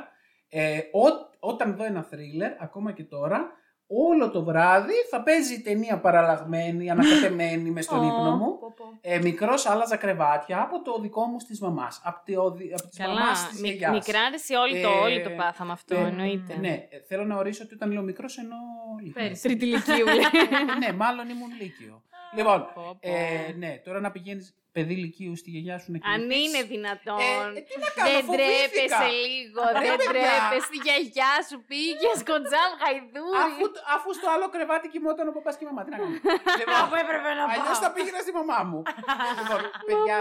[0.49, 1.03] Ε, ό,
[1.39, 3.51] όταν δω ένα θρίλερ, ακόμα και τώρα,
[3.87, 8.59] όλο το βράδυ θα παίζει η ταινία παραλλαγμένη, ανακατεμένη με στον Ω, ύπνο μου.
[8.59, 8.85] πω, πω.
[9.01, 12.01] Ε, μικρός άλλαζα κρεβάτια από το δικό μου της μαμάς.
[12.05, 13.15] Από, το, από τις Καλά.
[13.15, 14.07] μαμάς της Μι, γιαγιάς.
[14.07, 16.57] μικρά αρέσει όλοι, το, Ε, όλοι το πάθαμε αυτό, ε, εννοείται.
[16.57, 18.59] Ναι, ε, θέλω να ορίσω ότι όταν λέω μικρός εννοώ
[19.03, 19.13] λίγο.
[19.13, 19.43] Πέρυσι.
[19.43, 20.17] Τρίτη ηλικίου, λέει.
[20.87, 22.03] ναι, μάλλον ήμουν λύκειο.
[22.37, 22.99] λοιπόν, Πω, πω.
[23.01, 26.43] ε, ναι, τώρα να πηγαίνεις παιδί λυκείου στη γιαγιά σου να Αν κοιμηθείς.
[26.45, 27.21] είναι δυνατόν.
[27.27, 28.63] Ε, ε, τι να κάνω, δεν φοβήθηκα.
[28.71, 30.11] τρέπεσαι λίγο, Ρε, δεν παιδιά.
[30.13, 30.67] τρέπεσαι.
[30.69, 33.39] Στη γιαγιά σου πήγες κοντζάμ γαϊδούρι.
[33.47, 33.65] Αφού,
[33.97, 35.81] αφού στο άλλο κρεβάτι κοιμόταν ο παπάς και η μαμά.
[35.85, 36.11] Τι να κάνω.
[36.61, 37.85] λοιπόν, Αφού έπρεπε να αλλιώς πάω.
[37.85, 38.81] θα πήγαινα στη μαμά μου.
[39.39, 40.17] λοιπόν, παιδιά,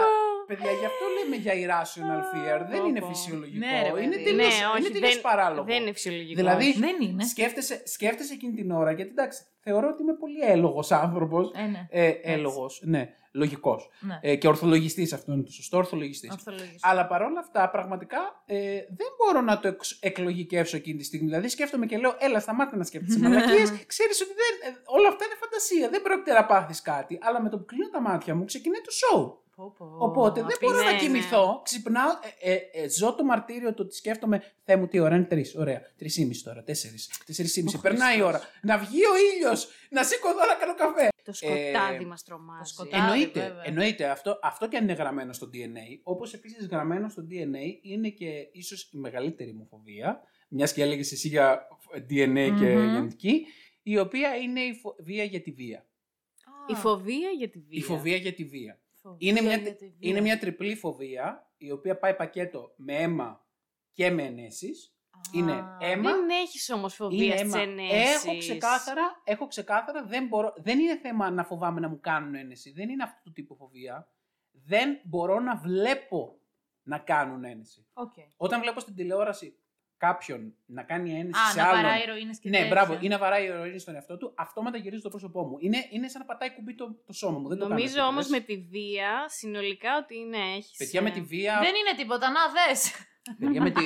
[0.50, 2.58] παιδιά, γι' αυτό λέμε για irrational fear.
[2.70, 3.08] Δεν Πω, είναι πω.
[3.12, 3.60] φυσιολογικό.
[3.66, 4.26] Ναι, ρε, είναι παιδί.
[4.28, 5.64] τελείως, Ναι, όχι, είναι τελείως δεν- παράλογο.
[5.70, 6.38] Δεν είναι φυσιολογικό.
[6.40, 7.22] Δηλαδή, Δεν είναι.
[7.32, 11.50] σκέφτεσαι, σκέφτεσαι εκείνη την ώρα, γιατί εντάξει, θεωρώ ότι είμαι πολύ έλογος άνθρωπος.
[11.54, 11.86] Ε, ναι.
[11.90, 13.88] Ε, έλογος, ναι, λογικός.
[14.00, 14.18] ναι.
[14.22, 16.30] Ε, και ορθολογιστής αυτό είναι το σωστό, ορθολογιστής.
[16.32, 16.78] Ορθολογής.
[16.82, 18.56] Αλλά παρόλα αυτά, πραγματικά ε,
[18.98, 21.26] δεν μπορώ να το εξ, εκλογικεύσω εκείνη τη στιγμή.
[21.26, 23.84] Δηλαδή, σκέφτομαι και λέω: Έλα, σταμάτα να σκέφτεσαι μαλακίες.
[23.86, 25.88] Ξέρεις ότι δεν, ε, όλα αυτά είναι φαντασία.
[25.88, 27.18] Δεν πρόκειται να πάθεις κάτι.
[27.22, 29.43] Αλλά με το που κλείνω τα μάτια μου, ξεκινάει το show.
[29.56, 29.96] Πω, πω.
[29.98, 30.98] Οπότε δεν μπορώ ναι, να ναι.
[30.98, 31.60] κοιμηθώ.
[31.64, 34.42] Ξυπνάω, ε, ε, ε, ζω το μαρτύριο το ότι σκέφτομαι.
[34.64, 35.56] Θεέ μου, τι ώρα είναι, τρεις.
[35.56, 35.80] Ωραία.
[35.96, 37.10] Τρεις ή μισή τώρα, τέσσερις.
[37.26, 37.76] Τέσσερις ή μισή.
[37.76, 38.40] Ω, Περνάει η ώρα.
[38.62, 41.08] Να βγει ο ήλιος, να σηκωθώ να κάνω καφέ.
[41.24, 42.58] Το σκοτάδι Ε, μας τρομάζει.
[42.60, 43.02] το σκοτάδι.
[43.02, 43.62] Εννοείται, βέβαια.
[43.66, 46.00] εννοείται αυτό, αυτό και αν είναι γραμμένο στο DNA.
[46.02, 51.12] Όπως επίσης γραμμένο στο DNA είναι και ίσως η μεγαλύτερη μου φοβία, μιας και έλεγες
[51.12, 52.92] εσύ για DNA και Μμμ.
[52.94, 53.46] γενετική,
[53.82, 55.78] η οποία είναι η φοβία για τη βία.
[55.78, 57.78] Α, Η φοβία για τη βία.
[57.78, 58.78] Η φοβία για τη βία.
[59.08, 59.96] Φοβία Είναι μια, για τη βία.
[60.10, 63.46] είναι μια τριπλή φοβία, η οποία πάει πακέτο με αίμα
[63.92, 64.94] και με ενέσεις.
[65.32, 67.62] είναι Α, αίμα, Δεν έχεις όμως Είναι φοβία στις αίμα.
[67.62, 68.24] ενέσεις.
[68.24, 72.72] Έχω ξεκάθαρα, έχω ξεκάθαρα, δεν, μπορώ, δεν είναι θέμα να φοβάμαι να μου κάνουν ένεση.
[72.72, 74.08] Δεν είναι αυτού του τύπου φοβία.
[74.50, 76.38] Δεν μπορώ να βλέπω
[76.82, 77.86] να κάνουν ένεση.
[77.92, 78.12] οκ.
[78.36, 79.58] Όταν βλέπω στην τηλεόραση
[80.06, 81.82] κάποιον να κάνει ένεση Α, σε να άλλον.
[81.82, 82.70] βαράει ηρωίνες και ναι, τέτοια.
[82.72, 85.56] μπράβο, ή να βαράει ηρωίνη στον εαυτό του, αυτόματα γυρίζει το πρόσωπό μου.
[85.60, 87.48] Είναι, είναι σαν να πατάει κουμπί το, το σώμα μου.
[87.48, 88.56] Δεν το Νομίζω κάνω όμως επίτηδες.
[88.56, 90.38] με τη βία συνολικά ότι είναι.
[90.56, 91.58] Έχεις, Παιδιά με ε, τη βία.
[91.62, 92.92] Δεν είναι τίποτα, να δες.
[93.38, 93.84] παιδιά, με τη,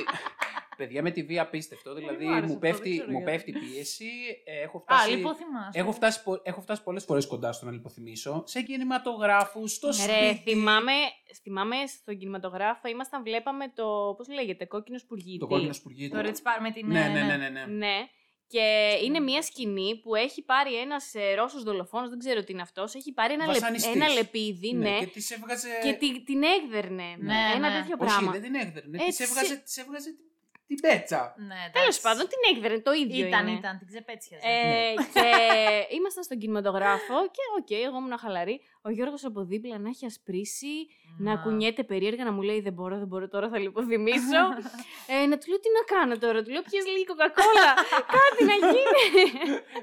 [0.79, 1.93] παιδιά με τη βία απίστευτο.
[1.93, 3.31] Δηλαδή μου άρεσε μου αυτό, δεν πέφτει, ξέρω μου γιατί.
[3.31, 4.09] πέφτει πίεση.
[4.45, 5.09] ε, Έχω Α, φτάσει.
[5.15, 5.79] λιποθυμάσαι.
[5.79, 8.43] Έχω φτάσει, πο- έχω φτάσει πολλές φορές κοντά στο να λιποθυμίσω.
[8.45, 10.41] Σε κινηματογράφους, στο Ρε, σπίτι.
[10.51, 10.91] θυμάμαι,
[11.41, 14.13] θυμάμαι στον κινηματογράφο ήμασταν, βλέπαμε το.
[14.17, 15.37] Πώς λέγεται, κόκκινο σπουργίτη.
[15.37, 16.09] Το κόκκινο σπουργίτι.
[16.15, 16.87] Το Red Spar με την...
[16.87, 17.49] Ναι, ε, ναι, ναι, ναι.
[17.49, 17.65] ναι.
[17.65, 17.95] Ναι.
[18.51, 22.61] Και είναι μια σκηνή που έχει πάρει ένας ε, Ρώσος δολοφόνος, δεν ξέρω τι είναι
[22.61, 22.95] αυτός.
[22.95, 23.95] Έχει πάρει ένα, λεπ- Βασανιστής.
[23.95, 25.67] ένα λεπίδι, ναι, Και της έβγαζε...
[25.83, 27.15] και τη- την έγδερνε.
[27.19, 27.75] Ναι, ένα ναι.
[27.79, 28.31] τέτοιο Όχι, πράγμα.
[28.31, 28.97] δεν την έγδερνε.
[29.03, 30.09] Έτσι Της έβγαζε, της έβγαζε
[30.69, 31.21] την, την πέτσα.
[31.49, 32.01] Ναι, Τέλος εντάξει.
[32.07, 33.27] πάντων, την έγδερνε, το ίδιο.
[33.27, 33.57] Ήταν, είναι.
[33.57, 34.43] ήταν, την ξεπέτσιαζε.
[34.47, 35.27] Ε, και
[35.97, 38.55] ήμασταν στον κινηματογράφο και οκ, εγώ ήμουν χαλαρή.
[38.81, 40.73] Ο Γιώργος από δίπλα να έχει ασπρίσει,
[41.17, 44.41] να κουνιέται περίεργα, να μου λέει δεν μπορώ, δεν μπορώ τώρα, θα λιποθυμίσω.
[45.13, 47.69] ε, να του λέω τι να κάνω τώρα, του λέω πιες λίγη κοκακόλα,
[48.17, 49.03] κάτι να γίνει.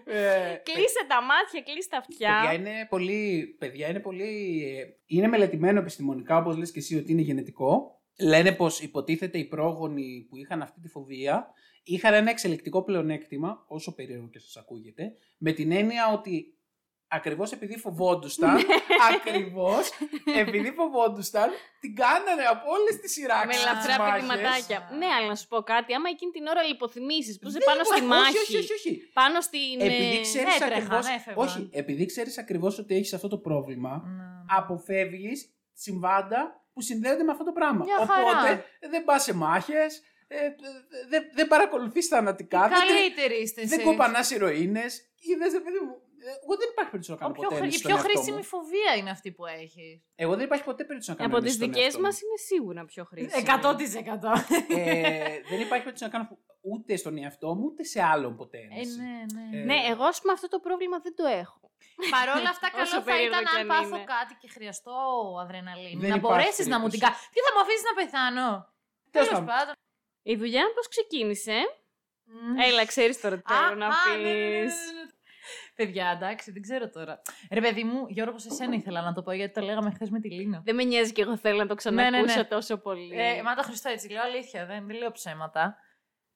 [0.05, 2.53] Ε, κλείσε τα μάτια, κλείσε τα Παιδιά αυτιά.
[2.53, 4.33] είναι πολύ, παιδιά είναι πολύ,
[4.79, 7.96] ε, είναι μελετημένο επιστημονικά όπως λες και εσύ ότι είναι γενετικό.
[8.19, 11.47] Λένε πως υποτίθεται οι πρόγονοι που είχαν αυτή τη φοβία
[11.83, 16.51] είχαν ένα εξελικτικό πλεονέκτημα, όσο περίεργο και σας ακούγεται, με την έννοια ότι
[17.09, 18.57] ακριβώς επειδή φοβόντουσαν,
[19.15, 19.91] ακριβώς
[20.43, 21.51] επειδή φοβόντουσαν,
[21.81, 24.21] την κάνανε από όλες τις Με σειράξεις ελαφρά τις μάχες.
[24.21, 24.97] πηδηματάκια.
[24.99, 27.85] Ναι, αλλά να σου πω κάτι, άμα εκείνη την ώρα λιποθυμήσεις, που είσαι Δεν πάνω
[27.85, 28.91] στη υπάρχει- μάχη, Όχι, όχι, όχι.
[29.13, 29.77] πάνω στην...
[29.81, 31.47] Επειδή ε, ξέρεις έτρεχαν, ακριβώς, έφευγαν.
[31.47, 34.25] όχι, επειδή ξέρεις ακριβώς ότι έχεις αυτό το πρόβλημα, Ναι.
[34.59, 35.39] αποφεύγεις
[35.73, 37.85] συμβάντα που συνδέονται με αυτό το πράγμα.
[37.85, 38.23] Μια χαρά.
[38.31, 40.55] Οπότε δεν πας σε μάχες, ε, ε,
[41.09, 43.85] δεν, δεν παρακολουθείς τα ανατικά, δεν, τρι- Καλύτερη είστε δεν εσείς.
[43.85, 44.93] κοπανάς ηρωίνες.
[45.29, 45.95] Είδες, ρε παιδί μου,
[46.27, 47.99] ε, εγώ δεν υπάρχει περίπτωση να Ο κάνω πιο, ποτέ χρη- ένεση η στον πιο
[48.01, 48.45] εαυτό χρήσιμη μου.
[48.55, 49.91] φοβία είναι αυτή που έχεις.
[50.15, 52.05] Εγώ δεν υπάρχει ποτέ περίπτωση να κάνω Από ένεση τις στον δικές εαυτό μου.
[52.07, 53.43] μας είναι σίγουρα πιο χρήσιμη.
[53.43, 54.33] 100%.
[54.69, 56.25] Ε, δεν υπάρχει περίπτωση να κάνω
[56.73, 58.99] ούτε στον εαυτό μου, ούτε σε άλλον ποτέ Ε, ένεση.
[59.01, 59.59] ναι, ναι.
[59.61, 61.61] Ε, Ναι, εγώ ας πούμε αυτό το πρόβλημα δεν το έχω.
[62.11, 64.05] Παρ' όλα αυτά, Όσο καλό θα περίεργο ήταν κι αν αν πάθω είναι.
[64.15, 64.93] κάτι και χρειαστώ
[65.43, 66.01] αδρεναλίνη.
[66.01, 67.25] Δεν να υπάρχει μπορέσεις να μου την περίπτωση.
[67.25, 67.33] κάνει.
[67.35, 68.49] Τι θα μου αφήσεις να πεθάνω;
[69.11, 69.47] Τέλος Τέλος πάντων.
[69.55, 69.75] πάντων.
[70.33, 71.57] Η δουλειά πώς ξεκίνησε;
[72.25, 72.59] Μμ.
[72.69, 74.75] Έλα, ξέρεις τώρα τι Α, θέλω να α, ναι, ναι, ναι, ναι, πεις.
[74.97, 75.05] ναι.
[75.75, 77.23] Παιδιά, εντάξει, δεν ξέρω τώρα.
[77.51, 80.21] Ρε, παιδί μου, Γιώργο, σε σένα ήθελα να το πω γιατί το λέγαμε χθες με
[80.21, 80.61] τη Λίνα.
[80.65, 82.45] Δεν με νοιάζει και εγώ θέλω να το ξανακούσω ναι, ναι.
[82.45, 83.11] τόσο πολύ.
[83.19, 85.77] Ε, μα το Χριστό έτσι, λέω αλήθεια, δεν, δεν λέω ψέματα.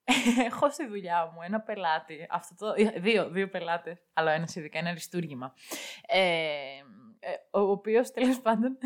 [0.47, 4.91] Έχω στη δουλειά μου ένα πελάτη, αυτό το, δύο, δύο πελάτες, αλλά ένας ειδικά, ένα
[4.91, 5.55] αριστούργημα.
[6.07, 6.21] Ε,
[7.21, 8.79] ε, ο οποίος τέλος πάντων,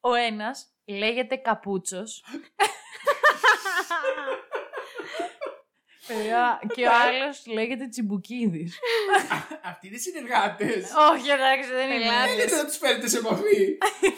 [0.00, 2.24] ο ένας λέγεται Καπούτσος.
[6.08, 6.42] Παιδιά,
[6.74, 8.72] και ο άλλος λέγεται Τσιμπουκίδης.
[9.70, 10.80] Αυτοί είναι συνεργάτες.
[11.10, 12.04] Όχι, εντάξει, δεν είναι.
[12.08, 12.34] Πελάτες.
[12.38, 13.60] Γιατί να τους φέρετε σε επαφή.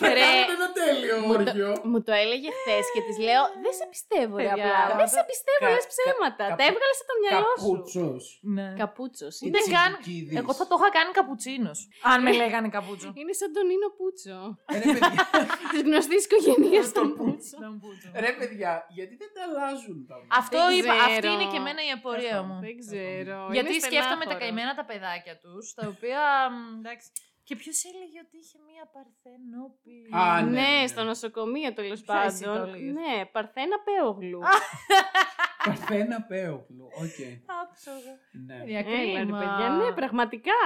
[0.00, 0.20] Θα Ρε.
[0.24, 1.70] κάνετε ένα τέλειο Μου το, όργιο.
[1.90, 4.96] μου το έλεγε χθες και της λέω: Δεν σε πιστεύω, ρε Παιδιά, απλά.
[5.00, 6.44] Δεν σε κα- πιστεύω, κα- λε ψέματα.
[6.50, 7.62] κα- Τα έβγαλε από το μυαλό σου.
[7.62, 8.22] Καπούτσος.
[8.56, 8.66] Ναι.
[8.82, 9.34] Καπούτσος.
[9.44, 9.90] Ούτε Είναι, καν.
[9.94, 10.36] Τσιγκίδης.
[10.40, 11.78] Εγώ θα το είχα κάνει καπουτσίνος.
[12.10, 13.08] Αν με λέγανε καπούτσο.
[13.20, 14.38] είναι σαν τον Νίνο Πούτσο.
[14.82, 15.22] Ρε παιδιά,
[15.72, 17.56] Της γνωστής οικογένειας Τον των Πούτσο.
[17.82, 18.08] Πούτσο.
[18.24, 20.94] ρε παιδιά, γιατί δεν τα αλλάζουν τα Αυτό Δεν είπα.
[21.06, 21.28] Αυτή ξέρω.
[21.34, 22.60] είναι και εμένα η απορία μου.
[22.60, 23.48] Δεν ξέρω.
[23.52, 24.38] Γιατί Είναι σκέφτομαι τα στενάχωρο.
[24.38, 26.22] καημένα τα παιδάκια τους, τα οποία.
[26.52, 27.08] μ, εντάξει.
[27.48, 30.86] Και ποιος έλεγε ότι είχε μία παρθενόπη; Α, ναι, Ναι, ναι, ναι.
[30.86, 32.68] στο νοσοκομείο τέλος Ποια εσύ το πάντων.
[32.68, 34.40] έλεγες; Ναι, Παρθένα Πέογλου.
[35.64, 36.86] Παρθένα Πέογλου.
[37.04, 37.18] Οκ.
[37.62, 38.12] Άψογα.
[38.46, 38.58] Ναι.
[38.58, 39.38] Παιδιά, Έλα ρε κρίμα.
[39.38, 40.60] παιδιά, ναι, πραγματικά.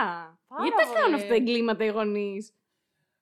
[0.49, 0.97] Πάρα Γιατί τα πολύ.
[0.99, 2.55] κάνουν αυτά τα εγκλήματα οι γονείς;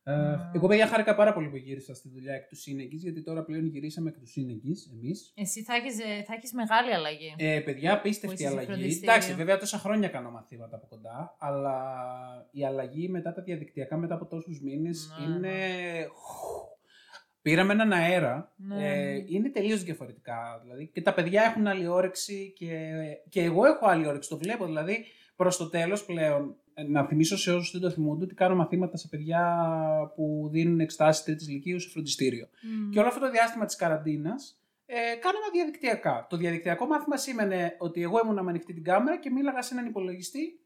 [0.09, 3.45] Ε, εγώ παιδιά χάρηκα πάρα πολύ που γύρισα στη δουλειά εκ του σύνεγγυς, γιατί τώρα
[3.45, 5.33] πλέον γυρίσαμε εκ του σύνεγγυς εμείς.
[5.37, 7.35] Εσύ θα έχεις θα έχεις μεγάλη αλλαγή.
[7.37, 8.67] Ε, παιδιά, Που απίστευτη είσαι σε αλλαγή.
[8.67, 9.13] φροντιστήριο.
[9.13, 11.77] Εντάξει, βέβαια τόσα χρόνια κάνω μαθήματα από κοντά, αλλά
[12.51, 15.57] η αλλαγή μετά τα διαδικτυακά, μετά από τόσους μήνες, Ναι, είναι...
[17.43, 18.53] Πήραμε έναν αέρα.
[18.57, 18.89] Ναι.
[18.89, 20.61] Ε, είναι τελείως διαφορετικά.
[20.63, 22.93] Δηλαδή, και τα παιδιά έχουν άλλη όρεξη και,
[23.29, 24.29] και εγώ έχω άλλη όρεξη.
[24.29, 24.67] Το βλέπω.
[24.67, 25.05] Δηλαδή,
[25.39, 28.97] προς το τέλος πλέον, ε, να θυμίσω σε όσους δεν το θυμούνται ότι κάνω μαθήματα
[28.97, 29.43] σε παιδιά
[30.15, 32.49] που δίνουν εξετάσεις τρίτης ηλικίου σε φροντιστήριο.
[32.63, 32.91] Μμ.
[32.91, 36.27] Και όλο αυτό το διάστημα της καραντίνας ε, κάναμε διαδικτυακά.
[36.31, 39.87] Το διαδικτυακό μάθημα σήμαινε ότι εγώ ήμουν με ανοιχτή την κάμερα και μίλαγα σε έναν
[39.87, 40.61] υπολογιστή.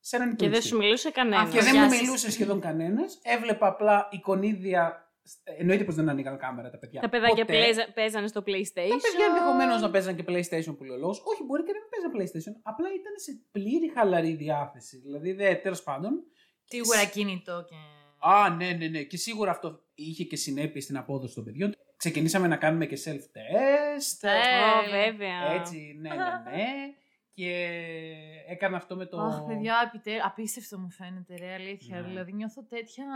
[0.00, 0.68] Σε έναν Και δεν υπολογιστή.
[0.74, 1.42] σου μιλούσε κανένας.
[1.42, 2.00] Αυτό Και δεν Γεια μου σας.
[2.00, 3.18] μιλούσε σχεδόν κανένας.
[3.22, 5.07] Έβλεπα απλά εικονίδια.
[5.44, 7.00] Εννοείται πως δεν ανοίγαν κάμερα τα παιδιά.
[7.00, 7.58] Τα παιδάκια Ποτέ.
[7.58, 8.96] πλέζα- παίζανε στο PlayStation.
[8.98, 11.22] Τα παιδιά ενδεχομένως να παίζαν και PlayStation που λέει ο λόγος.
[11.24, 12.60] Όχι, μπορεί και να μην παίζαν PlayStation.
[12.62, 14.98] Απλά ήταν σε πλήρη χαλαρή διάθεση.
[14.98, 16.12] Δηλαδή, τέλος πάντων.
[16.64, 17.74] Σίγουρα κινητό και.
[18.18, 19.02] Α, ναι, ναι, ναι.
[19.02, 21.74] Και σίγουρα αυτό είχε και συνέπειες στην απόδοση των παιδιών.
[21.96, 24.18] Ξεκινήσαμε να κάνουμε και self-test.
[24.20, 25.52] Ε, Ω, βέβαια.
[25.52, 26.66] Έτσι, ναι, ναι, ναι.
[27.38, 27.54] Και
[28.46, 29.20] έκανα αυτό με το.
[29.20, 30.20] Αχ, παιδιά, επιτέ...
[30.24, 32.00] απίστευτο μου φαίνεται, ρε, αλήθεια.
[32.00, 32.06] Ναι.
[32.06, 33.06] Δηλαδή, νιώθω τέτοια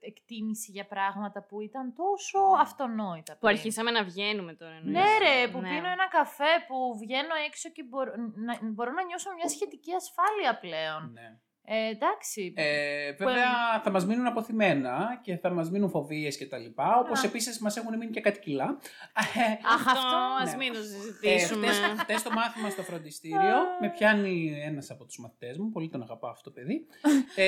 [0.00, 3.32] εκτίμηση για πράγματα που ήταν τόσο αυτονόητα.
[3.32, 3.56] Που πριν.
[3.56, 4.72] αρχίσαμε να βγαίνουμε τώρα.
[4.74, 4.92] εννοείς.
[4.96, 5.68] Ναι, ρε, που Ναι.
[5.68, 10.58] πίνω ένα καφέ, που βγαίνω έξω και μπορώ να, μπορώ να νιώσω μια σχετική ασφάλεια
[10.58, 11.12] πλέον.
[11.12, 11.38] Ναι.
[11.72, 12.52] Ε, εντάξει.
[12.56, 17.22] Ε, βέβαια θα μας μείνουν αποθυμένα και θα μας μείνουν φοβίες και τα λοιπά, όπως
[17.22, 17.26] Α.
[17.26, 18.78] επίσης μας έχουν μείνει και κάτι κιλά.
[19.12, 19.36] Αχ,
[19.74, 20.56] αυτό, Αυτό, ας ναι.
[20.56, 21.66] μην το Ε, συζητήσουμε.
[21.66, 26.02] χτες, χτες το μάθημα στο φροντιστήριο με πιάνει ένας από τους μαθητές μου, πολύ τον
[26.02, 26.86] αγαπάω αυτό το παιδί.
[27.34, 27.44] ε,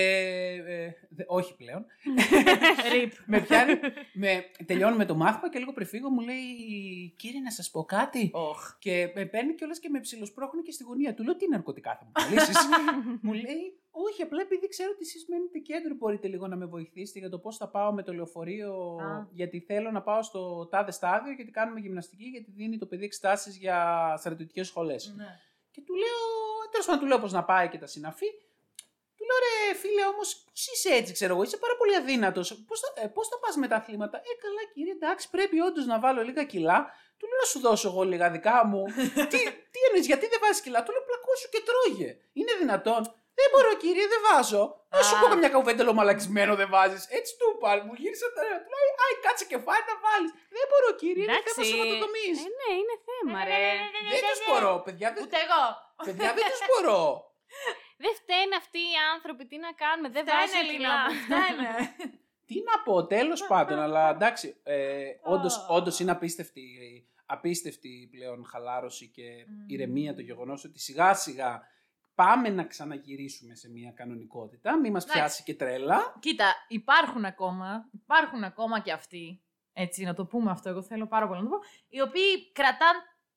[0.55, 1.85] ε, δε- όχι πλέον.
[2.93, 3.13] Ριπ.
[3.27, 3.73] με πιάνει,
[4.13, 6.43] με, τελειώνουμε το μάθημα και λίγο πριν φύγω μου λέει
[7.17, 8.31] «Κύριε να σας πω κάτι».
[8.33, 8.77] Οχ.
[8.79, 11.15] Και με παίρνει κιόλας και με ψιλοσπρώχνει και στη γωνία.
[11.15, 12.53] Του λέω τι ναρκωτικά θα μου πουλήσει.
[13.27, 17.19] μου λέει, Όχι, απλά επειδή ξέρω ότι εσείς μένετε κέντρο, μπορείτε λίγο να με βοηθήσετε
[17.19, 18.73] για το πώς θα πάω με το λεωφορείο.
[19.01, 19.27] Α.
[19.31, 23.57] Γιατί θέλω να πάω στο τάδε στάδιο, γιατί κάνουμε γυμναστική, γιατί δίνει το παιδί εξετάσεις
[23.57, 23.77] για
[24.19, 25.15] στρατιωτικές σχολές.
[25.17, 25.41] Ναι.
[25.71, 26.21] Και του λέω,
[26.71, 28.31] τέλος πάντων, του λέω πώς να πάει και τα συναφή.
[29.17, 32.65] Του λέω, ρε φίλε, όμως, πώς είσαι έτσι, ξέρω εγώ, είσαι πάρα πολύ αδύνατος.
[32.67, 35.87] Πώς θα, ε, πώς θα πας με τα αθλήματα; Ε, καλά, κύριε, εντάξει, πρέπει όντως
[35.87, 36.79] να βάλω λίγα κιλά.
[37.19, 38.83] Του λέω, να σου δώσω εγώ λίγα δικά μου.
[39.31, 39.39] τι
[39.73, 42.11] τι εννοείς, γιατί δεν βάζεις κιλά; Του λέω, πλακώσου και τρώγε.
[42.33, 43.22] Είναι δυνατόν.
[43.39, 44.63] Δεν μπορώ, κύριε, δεν βάζω.
[44.97, 45.21] Να σου Α.
[45.21, 47.03] πω καμιά κουβέντα μαλακισμένο δεν βάζεις.
[47.19, 47.69] Έτσι του είπα.
[47.87, 50.31] Μου γύρισε τα Του λέει, Άι, κάτσε και φάει να βάλεις.
[50.57, 52.37] Δεν μπορώ, κύριε, είναι θέμα σωματοδομής.
[52.47, 53.63] Ε, ναι, είναι θέμα, ρε.
[54.15, 55.09] Δεν τους μπορώ, παιδιά.
[55.15, 55.63] Δεν, Ούτε εγώ.
[56.07, 57.01] παιδιά, δεν τους μπορώ.
[58.05, 60.97] Δεν φταίνε αυτοί οι άνθρωποι, τι να κάνουμε, δεν Φταίνε, βάζουν Λίνα κιλά.
[61.05, 61.71] μου, φταίνε.
[62.49, 64.47] Τι να πω, τέλος πάντων, αλλά εντάξει.
[64.63, 65.67] Ε, όντως, Α.
[65.77, 66.65] όντως είναι απίστευτη,
[67.27, 69.69] απίστευτη πλέον χαλάρωση και Μμμ.
[69.69, 71.63] ηρεμία το γεγονός ότι σιγά σιγά
[72.25, 75.21] πάμε να ξαναγυρίσουμε σε μια κανονικότητα, μην μας Εντάξει.
[75.21, 76.17] πιάσει και τρέλα.
[76.21, 81.29] Κοίτα, υπάρχουν ακόμα, υπάρχουν ακόμα και αυτοί, έτσι να το πούμε αυτό, εγώ θέλω πάρα
[81.29, 82.95] πολύ να το πω, οι οποίοι κρατάν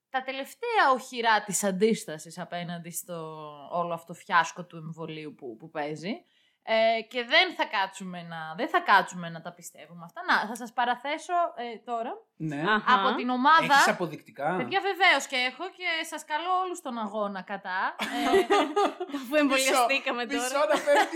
[0.09, 3.15] τα τελευταία οχυρά της αντίστασης απέναντι στο
[3.71, 6.13] όλο αυτό φιάσκο του εμβολίου που, που παίζει.
[6.67, 10.21] Ε, και δεν θα, κάτσουμε να, δεν θα κάτσουμε να τα πιστεύουμε αυτά.
[10.29, 12.61] Να, θα σας παραθέσω ε, τώρα Ναι.
[12.75, 12.93] Αχα.
[12.99, 13.73] από την ομάδα...
[13.73, 14.55] Έχεις αποδεικτικά.
[14.57, 17.95] Παιδιά βεβαίως και έχω και σας καλώ όλους στον αγώνα κατά.
[17.99, 18.55] Ε,
[19.17, 20.67] Αφού εμβολιαστήκαμε Μισό τώρα.
[20.73, 21.15] να φέρω τη,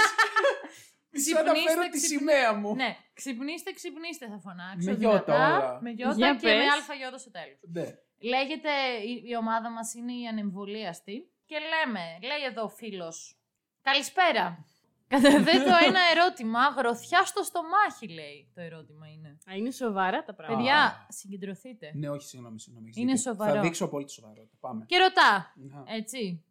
[1.11, 2.07] μισό να Ξυπνήστε, φέρω τη ξυπνήστε.
[2.17, 2.75] σημαία μου.
[2.75, 4.89] ναι, ξυπνήστε, ξυπνήστε θα φωνάξω.
[4.89, 5.79] Με γιώτα δυνατά, όλα.
[5.81, 6.55] Με γιώτα Για και πες.
[6.57, 7.59] με αλφα γιώτα στο τέλος.
[7.75, 7.85] Ναι.
[8.33, 8.71] Λέγεται,
[9.11, 13.37] η, η ομάδα μας είναι η ανεμβολίαστη και λέμε, λέει εδώ ο φίλος,
[13.81, 14.65] καλησπέρα.
[15.09, 19.37] Καταθέτω ένα ερώτημα, γροθιά στο στομάχι λέει το ερώτημα είναι.
[19.51, 20.57] Α, είναι σοβαρά τα πράγματα.
[20.61, 21.91] Παιδιά, συγκεντρωθείτε.
[21.95, 22.87] Ναι, όχι, συγγνώμη, συγγνώμη.
[22.87, 23.31] έχεις Είναι δίκιο.
[23.31, 23.53] σοβαρό.
[23.53, 24.57] Θα δείξω απόλυτη σοβαρότητα.
[24.59, 24.85] Πάμε.
[24.87, 25.83] Και ρωτά, Να.
[25.95, 26.43] έτσι,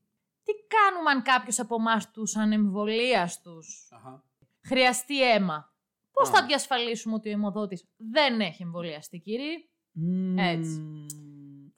[0.45, 4.25] τι κάνουμε αν κάποιος από εμάς τους ανεμβολίαστους Αχα.
[4.63, 5.73] χρειαστεί αίμα;
[6.13, 6.33] Πώς Α.
[6.33, 9.55] θα διασφαλίσουμε ότι ο αιμοδότης δεν έχει εμβολιαστεί, κύριε;
[10.37, 10.81] Έτσι.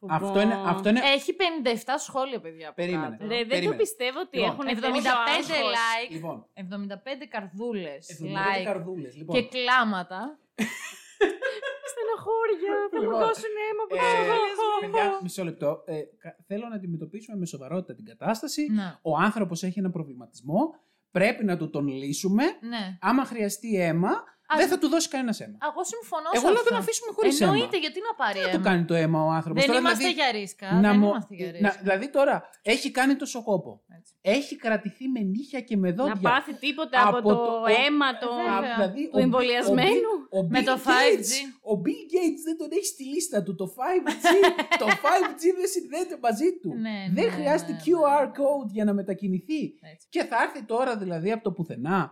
[0.02, 0.12] Μμμ.
[0.12, 2.66] Αυτό είναι, αυτό είναι Έχει 57 σχόλια, παιδιά.
[2.66, 3.16] από Περίμενε.
[3.16, 3.22] κάτω.
[3.30, 3.76] Ρε, δεν το Περίμενε.
[3.76, 9.16] πιστεύω ότι Λοιπόν, έχουν 75 like, Λοιπόν, 75 καρδούλες, 75 like καρδούλες.
[9.16, 10.38] Λοιπόν, και κλάματα.
[11.90, 15.82] Στεναχώρια, θα μου Λοιπόν, δώσουν αίμα που ε, παιδιά, μισό λεπτό.
[15.86, 18.66] Ε, κα- θέλω να αντιμετωπίσουμε με σοβαρότητα την κατάσταση.
[18.70, 18.94] Ναι.
[19.02, 20.74] Ο άνθρωπος έχει ένα προβληματισμό.
[21.10, 22.44] Πρέπει να του τον λύσουμε.
[22.60, 22.98] ναι.
[23.00, 24.22] Άμα χρειαστεί αίμα, Ας-
[24.56, 25.56] δεν θα του δώσει κανένα αίμα.
[25.70, 26.70] Εγώ συμφωνώ Εγώ σε λέω να αυτό.
[26.70, 27.52] τον αφήσουμε χωρίς αίμα.
[27.52, 28.64] Εννοείται, γιατί να πάρει Τι να το αίμα.
[28.68, 29.64] κάνει το αίμα ο άνθρωπος.
[29.66, 30.68] Δεν είμαστε για ρίσκα.
[30.84, 31.72] δεν μου- είμαστε για να- ρίσκα.
[31.84, 33.72] δηλαδή τώρα έχει κάνει τόσο κόπο.
[33.98, 34.12] Έτσι.
[34.38, 36.30] Έχει κρατηθεί με νύχια και με Να δόντια.
[36.30, 38.28] πάθει τίποτα από, Από το, το- αίμα το...
[38.34, 38.54] Βέβαια.
[38.56, 40.10] Α, δηλαδή, του ο Bill- εμβολιασμένου.
[40.30, 41.32] ο Bill- ο Με Bill το Gates- 5G.
[41.72, 43.54] Ο Bill Gates δεν τον έχει στη λίστα του.
[43.54, 44.24] Το 5G,
[44.82, 46.70] το 5G δεν συνδέεται μαζί του.
[46.86, 48.30] Ναι, δεν ναι, χρειάζεται ναι, QR ναι.
[48.38, 49.60] code για να μετακινηθεί.
[49.92, 50.06] Έτσι.
[50.14, 52.10] Και θα έρθει τώρα δηλαδή από το πουθενά α,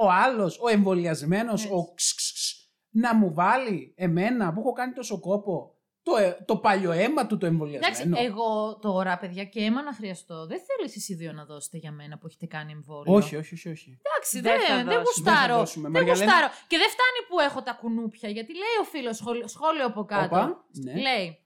[0.00, 1.74] ο άλλος, ο εμβολιασμένος, Έτσι.
[1.74, 2.52] ο ξ, ξ, ξ,
[2.90, 5.72] να μου βάλει εμένα που έχω κάνει τόσο κόπο
[6.02, 8.16] το, ε, το παλιό αίμα του το Εντάξει, εμβολιασμένο.
[8.18, 10.46] εγώ τώρα, παιδιά, και αίμα να χρειαστώ.
[10.46, 13.54] Δεν θέλω εσεί οι δύο να δώσετε για μένα που έχετε κάνει εμβόλιο; όχι, όχι,
[13.54, 13.98] όχι, όχι.
[14.02, 15.02] Εντάξει, Δεν δεν, θα δεν, δώσουμε.
[15.04, 15.38] γουστάρω.
[15.38, 15.88] Δεν θα δώσουμε.
[15.88, 16.32] Δεν Μαριαλένα.
[16.32, 16.52] γουστάρω.
[16.66, 20.36] Και δεν φτάνει που έχω τα κουνούπια, γιατί λέει ο φίλος σχόλιο, σχόλιο από κάτω.
[20.36, 20.92] Όπα, ναι.
[21.00, 21.38] Λέει,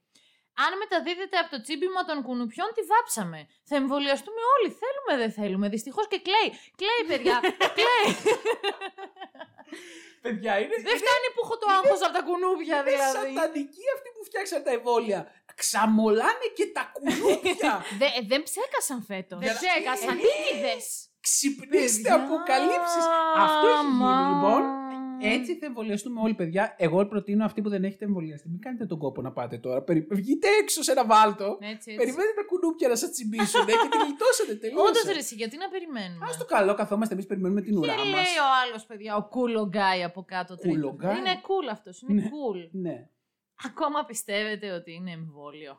[0.65, 3.41] αν μεταδίδεται από το τσίμπημα των κουνουπιών, τη βάψαμε.
[3.69, 4.69] Θα εμβολιαστούμε όλοι.
[4.83, 5.67] Θέλουμε, δεν θέλουμε.
[5.69, 6.49] Δυστυχώς και κλαίει.
[6.81, 7.37] Κλαίει, παιδιά.
[7.79, 8.07] κλαίει.
[10.25, 13.35] Παιδιά, είναι, δεν φτάνει που έχω το άγχος από τα κουνούπια, είναι δηλαδή.
[13.35, 15.21] σατανικοί αυτοί που φτιάξαν τα εμβόλια.
[15.61, 17.73] Ξαμολάνε και τα κουνούπια.
[18.01, 19.39] Δε, δεν ψέκασαν φέτος.
[19.45, 20.15] Δεν ψέκασαν.
[20.25, 20.85] Νίκηδες.
[21.27, 22.15] Ξυπνήστε Παιδιά.
[22.15, 23.05] αποκαλύψεις.
[23.47, 24.29] Αυτό έχει γίνει Αμάν.
[24.31, 24.63] λοιπόν.
[25.29, 26.75] Έτσι θα εμβολιαστούμε όλοι, παιδιά.
[26.79, 28.49] Εγώ προτείνω αυτοί που δεν έχετε εμβολιαστεί.
[28.49, 29.83] Μην κάνετε τον κόπο να πάτε τώρα.
[29.83, 30.07] Περι...
[30.11, 31.59] Βγείτε έξω σε ένα βάλτο.
[31.61, 31.95] Έτσι, έτσι.
[31.97, 34.83] Περιμένετε τα κουνούπια να σας τσιμπήσουν και την γλιτώσετε τελείω.
[34.83, 37.99] Όντως ρε, εσύ, γιατί να περιμένουμε; Α το καλό, καθόμαστε εμείς, περιμένουμε την ουρά Και
[37.99, 38.07] μας.
[38.19, 42.03] λέει ο άλλος, παιδιά, ο cool guy από κάτω τρίτος; Cool guy; Είναι cool αυτός,
[42.03, 42.29] είναι Ναι.
[42.35, 42.69] cool.
[42.73, 42.97] Ναι.
[43.71, 45.79] Ακόμα πιστεύετε ότι είναι εμβόλιο;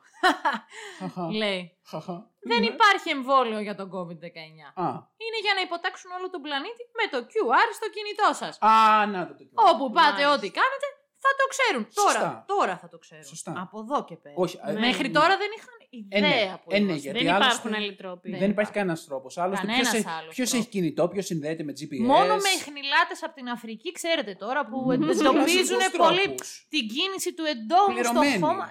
[0.99, 1.31] Χαχα.
[1.41, 1.77] λέει.
[1.91, 2.17] Χαχα.
[2.49, 2.65] Δεν Ναι.
[2.65, 4.65] υπάρχει εμβόλιο για τον COVID-19.
[4.85, 4.87] Α.
[5.25, 8.53] Είναι για να υποτάξουν όλο τον πλανήτη με το QR στο κινητό σας.
[8.61, 10.33] Α, να το το Όπου πάτε, Μάλιστα.
[10.35, 10.87] ό,τι κάνετε,
[11.23, 11.83] θα το ξέρουν.
[11.91, 12.11] Σωστά.
[12.13, 13.23] Τώρα, τώρα θα το ξέρουν.
[13.33, 13.51] Σωστά.
[13.63, 14.35] Από εδώ και πέρα.
[14.37, 14.55] Όχι.
[14.65, 15.13] ε, Μέχρι ναι.
[15.19, 15.77] τώρα δεν είχαν
[16.09, 16.27] Ε, ναι.
[16.27, 17.01] ιδέα που Ε, ναι, είμαστε.
[17.01, 18.29] γιατί Δεν άλλωστε- υπάρχουν άλλοι τρόποι.
[18.29, 18.71] Δεν, Δεν υπάρχει υπάρχει.
[18.71, 19.37] κανένας τρόπος.
[19.37, 20.65] Άλλωστε, ποιος Κανένας έχει, άλλος ποιος τρόπος.
[20.65, 21.99] έχει κινητό, ποιος συνδέεται με GPS.
[22.13, 26.65] Μόνο με ιχνηλάτες από την Αφρική, ξέρετε τώρα, που Με εντοπίζουν κλασικούς πολύ τρόπους.
[26.69, 28.39] την κίνηση του εντόμου στο Πληρωμένοι.
[28.45, 28.65] χώμα.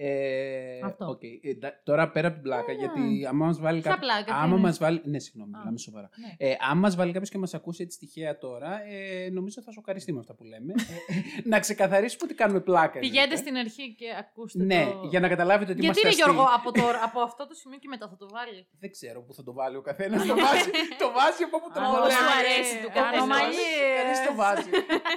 [0.00, 1.06] Ε, Αυτό.
[1.08, 1.22] οκ.
[1.22, 4.06] Ε, ντα- τώρα πέρα από την πλάκα, γιατί άμα μας βάλει Ποια κάποιο.
[4.06, 5.00] πλάκα, τι Άμα είναι; μας βάλει.
[5.04, 5.58] Ναι, συγγνώμη, Α.
[5.58, 6.08] μιλάμε σοβαρά.
[6.38, 6.48] Ναι.
[6.48, 10.12] Ε, άμα μας βάλει κάποιος και μας ακούσει έτσι τυχαία τώρα, ε, νομίζω θα σοκαριστεί
[10.12, 10.72] με αυτά που λέμε.
[10.72, 12.98] Ε, να ξεκαθαρίσουμε ότι κάνουμε πλάκα.
[12.98, 13.42] Πηγαίνετε εννοείται.
[13.44, 15.06] στην αρχή και ακούστε Ναι, το...
[15.10, 16.24] για να καταλάβετε ότι Γιατί είμαστε είναι αστείοι.
[16.24, 19.32] Γιώργο από, τώρα, από αυτό το σημείο και μετά θα το βάλει; Δεν ξέρω πού
[19.38, 20.26] θα το βάλει ο καθένας.
[20.26, 20.70] το, βάζει,
[21.02, 22.14] το βάζει από όπου το Α, βολεύει.
[22.14, 23.16] όπως του αρέσει του καθενός.
[23.22, 23.96] Ανομαλίες.
[24.00, 24.70] Κανείς το βάζει.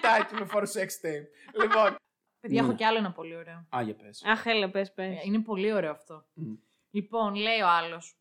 [0.06, 1.26] Τάκι for sex tape.
[1.64, 1.90] Λοιπόν.
[2.42, 2.68] Παιδιά, Ναι.
[2.68, 3.68] έχω κι άλλο ένα πολύ ωραίο.
[3.76, 4.24] Α, για πες.
[4.26, 5.24] Αχ, έλα, πες, Ε, πες.
[5.24, 6.26] Είναι πολύ ωραίο αυτό.
[6.34, 6.54] Μμ.
[6.92, 8.16] Λοιπόν, λέει ο άλλος.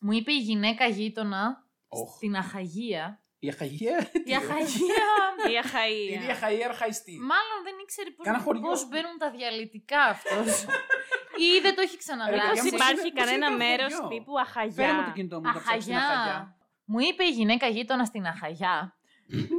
[0.00, 2.14] Μου είπε η γυναίκα γείτονα Οχ.
[2.16, 3.16] στην Αχαγία.
[3.38, 5.04] Η αχαγία; Η Αχαγία.
[5.46, 6.30] Η Είναι η αχαΐα.
[6.30, 7.18] αχαία αρχαϊστή.
[7.18, 8.60] Μάλλον δεν ήξερε Κάνα πώς, χωριό.
[8.62, 10.62] πώς μπαίνουν τα διαλυτικά αυτός.
[11.44, 12.46] Ή δεν το έχει Ρε, ξαναγράψει.
[12.46, 14.32] παιδιά, Μήπως πώς υπάρχει είναι- πώς κανένα είναι το μέρος χωριό; τύπου
[14.74, 15.12] Φέρε μου το αχαγιά.
[15.14, 16.02] κινητό μου να ψάξω την Αχαγιά.
[16.20, 16.56] αχαγιά.
[16.84, 18.76] Μου είπε η γυναίκα γείτονα στην Αχαγιά.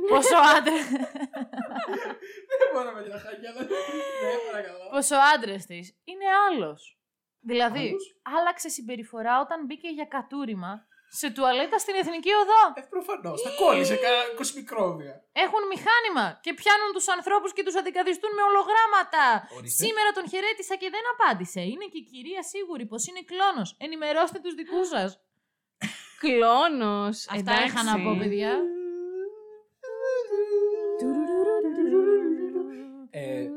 [0.10, 0.80] Πόσο άντρε.
[2.74, 3.52] Δεν μπορώ με την αχαγιά.
[3.58, 3.68] δεν-
[4.24, 4.84] Ναι, παρακαλώ.
[4.96, 6.82] Πόσο άντρες της είναι άλλος.
[7.52, 8.04] Δηλαδή, Άλλος;
[8.38, 10.72] άλλαξε συμπεριφορά όταν μπήκε για κατούριμα
[11.22, 12.64] σε τουαλέτα στην εθνική οδό.
[12.76, 13.38] Ε, προφανώς.
[13.48, 15.14] Τα κόλλησε κάνα 20 μικρόβια.
[15.46, 19.24] Έχουν μηχάνημα και πιάνουν τους ανθρώπους και τους αντικαθιστούν με ολογράμματα.
[19.58, 19.84] Ορίστε.
[19.86, 21.62] Σήμερα τον χαιρέτησα και δεν απάντησε.
[21.72, 23.70] Είναι και η κυρία σίγουρη πως είναι κλόνος.
[23.86, 25.10] Ενημερώστε τους δικούς σας.
[26.24, 27.16] Κλόνος.
[27.36, 27.66] Αυτά εντάξει.
[27.66, 28.54] είχα να πω, παιδιά.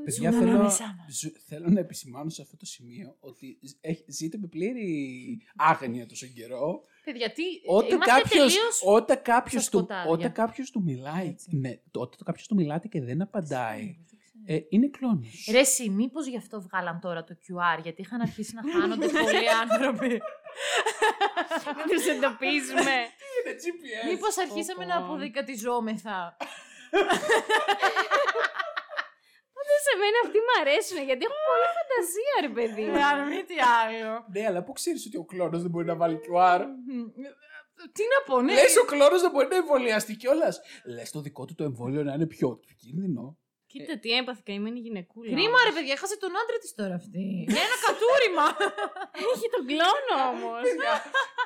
[0.07, 1.19] Παιδιά, Ζούμε θέλω, ανάμεσά μας.
[1.21, 4.91] ζου- θέλω να επισημάνω σε αυτό το σημείο ότι ζ- έχ- ζείτε με πλήρη
[5.57, 6.81] άγνοια τόσο καιρό.
[7.05, 7.43] Παιδιά, τι.
[7.67, 10.11] Όταν είμαστε κάποιος, τελείως- όταν κάποιος, στα του, σκοτάδια.
[10.11, 11.57] όταν κάποιος του μιλάει, Έτσι.
[11.57, 13.97] ναι, το- όταν κάποιος του μιλάτε και δεν απαντάει,
[14.47, 15.49] ε, είναι κλόνος.
[15.51, 19.49] Ρε εσύ, μήπως γι' αυτό βγάλαν τώρα το QR, γιατί είχαν αρχίσει να χάνονται πολλοί
[19.71, 20.09] άνθρωποι.
[21.77, 22.95] Δεν τους εντοπίζουμε.
[23.37, 24.11] Είναι GPS.
[24.13, 24.91] Μήπως αρχίσαμε πω.
[24.91, 26.37] να αποδικατιζόμεθα.
[29.87, 32.87] Δεν σε μένα αυτοί μου αρέσουν γιατί έχουν πολύ φαντασία, ρε παιδί.
[32.99, 34.13] Ε, αν μη τι άλλο.
[34.35, 36.61] Ναι, αλλά πού ξέρεις ότι ο κλόνος δεν μπορεί να βάλει QR.
[37.97, 38.53] Τι να πω, ναι.
[38.59, 40.55] Λες ο κλόνος δεν μπορεί να εμβολιαστεί κιόλας.
[40.95, 43.25] Λες το δικό του το εμβόλιο να είναι πιο επικίνδυνο.
[43.73, 45.31] Κοίτα τι έμπαθη καημένη γυναικούλα.
[45.35, 47.25] Κρίμα ρε παιδιά, έχασε τον άντρα της τώρα αυτή.
[47.53, 48.47] Για ένα κατούριμα.
[49.33, 50.63] Έχει τον κλόνο όμως.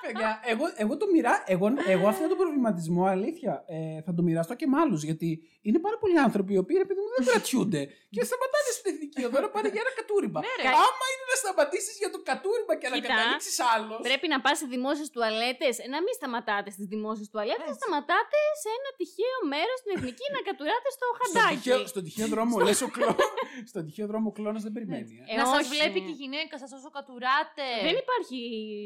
[0.05, 4.23] Παιδιά, Παιδιά, εγώ, εγώ το μοιρά, εγώ, εγώ αυτό το προβληματισμό, αλήθεια, ε, θα το
[4.27, 5.01] μοιραστώ και με άλλους.
[5.09, 5.29] Γιατί
[5.67, 7.83] είναι πάρα πολλοί άνθρωποι οι οποίοι ρε παιδί μου δεν κρατιούνται
[8.15, 10.39] και σταματάνε στην εθνική οδό να πάνε για ένα κατούριμπα.
[10.47, 10.69] Ναι, ρε.
[10.87, 13.95] Άμα είναι να σταματήσεις για το κατούριμπα και να Κοίτα, καταλήξεις άλλο.
[14.09, 17.81] Πρέπει να πας σε δημόσιες τουαλέτες, να μην σταματάτε στις δημόσιες τουαλέτες, να Έτσι.
[17.83, 21.55] σταματάτε σε ένα τυχαίο μέρος στην εθνική να κατουράτε στο Στον χαντάκι.
[21.57, 23.29] τυχαίο, στον τυχαίο δρόμο, λες ο κλόνος.
[23.71, 25.13] στον τυχαίο δρόμο ο κλόνος δεν περιμένει.
[25.21, 25.23] ε.
[25.31, 25.71] Ε, να σας όχι.
[25.75, 27.67] βλέπει και η γυναίκα σας όσο κατουράτε.
[27.89, 28.39] Δεν υπάρχει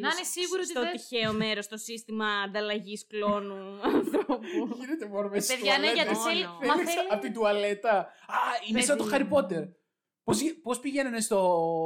[0.05, 4.77] Να είναι σίγουροι ότι στο δεν- τυχαίο μέρος το σύστημα ανταλλαγής κλόνου ανθρώπου.
[4.81, 6.23] Γίνεται μόνο με στις Παιδιά, ναι, γιατί τουαλέτες.
[6.25, 6.45] θέλει.
[6.47, 6.59] Μόνο.
[6.67, 7.09] Μα Θέλεις θέλει.
[7.11, 7.99] από την τουαλέτα.
[7.99, 8.37] Α,
[8.69, 9.37] είναι σαν το Παιδί Harry μου.
[9.37, 9.69] Potter.
[10.25, 11.39] Πώς, γι- πώς πηγαίνανε στο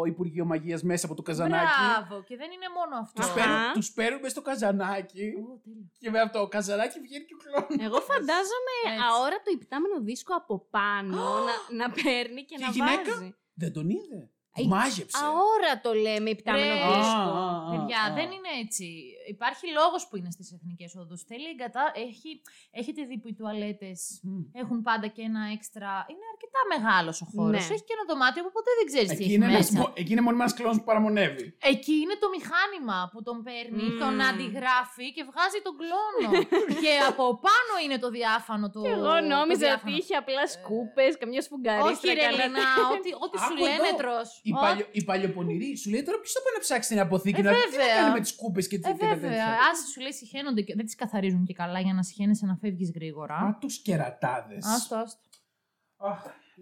[0.06, 1.64] Υπουργείο Μαγείας μέσα από το καζανάκι;
[2.06, 3.20] Μπράβο, και δεν είναι μόνο αυτό.
[3.20, 3.34] Τους, Αχα.
[3.34, 5.90] παίρνουν, τους παίρνουν μες στο καζανάκι Ω, τέλειο.
[5.98, 7.86] και με αυτό το καζανάκι βγαίνει και ο κλόνος.
[7.86, 9.02] Εγώ φαντάζομαι Έτσι.
[9.10, 11.16] αόρατο υπτάμενο δίσκο από πάνω
[11.48, 13.34] να, να παίρνει και, Και να η γυναίκα; βάζει.
[13.54, 14.30] Δεν τον είδε.
[14.54, 15.18] Ε, Μάζεψε.
[15.24, 16.72] Αόρατο λέμε υπτάμενο Ρε.
[16.74, 16.90] δίσκο.
[16.90, 17.70] Α, α, α.
[17.70, 18.14] Παιδιά, α.
[18.14, 18.86] δεν είναι έτσι.
[19.36, 21.20] Υπάρχει λόγος που είναι στις εθνικές οδούς.
[21.30, 21.84] Θέλει εγκατά...
[22.08, 22.30] Έχει...
[22.80, 24.40] Έχετε δει που οι τουαλέτες Μμ.
[24.62, 25.90] έχουν πάντα και ένα έξτρα...
[26.10, 27.50] Είναι αρκετά μεγάλος ο χώρος.
[27.68, 27.72] Ναι.
[27.74, 29.78] Έχει και ένα δωμάτιο που ποτέ δεν ξέρεις τι Εκεί έχει είναι, ένας, μέσα.
[29.80, 31.44] μο- εκεί είναι μόνιμα ένας κλόνος που παραμονεύει.
[31.72, 33.98] Εκεί είναι το μηχάνημα που τον παίρνει, Μμμ.
[34.02, 36.28] τον αντιγράφει και βγάζει τον κλόνο.
[36.82, 38.80] και από πάνω είναι το διάφανο του.
[38.84, 39.96] Και εγώ το νόμιζα ότι διάφανο.
[40.00, 41.92] είχε απλά σκούπες, καμιά σφουγγαρίστρα.
[41.94, 43.98] Όχι ρε κανένα- Λινά, ό,τι, ό,τι σου Άκου λένε εδώ.
[44.02, 44.28] τρως.
[44.50, 47.40] Η, Ό, παλιο, η παλιοπονηρή σου λέει τώρα ποιος θα πάει να ψάξει την αποθήκη
[47.40, 47.96] Ε, να δει τι να βέβαια.
[48.00, 49.30] κάνει με τις κούπε και, Ε, και τα βέβαια.
[49.46, 49.58] τέτοια.
[49.72, 52.90] Άσε σου λέει συχαίνονται και δεν τις καθαρίζουν και καλά για να συχαίνεσαι να φεύγεις
[52.94, 53.34] γρήγορα.
[53.34, 54.64] Α, τους κερατάδες.
[54.66, 55.20] Άστο, άστο.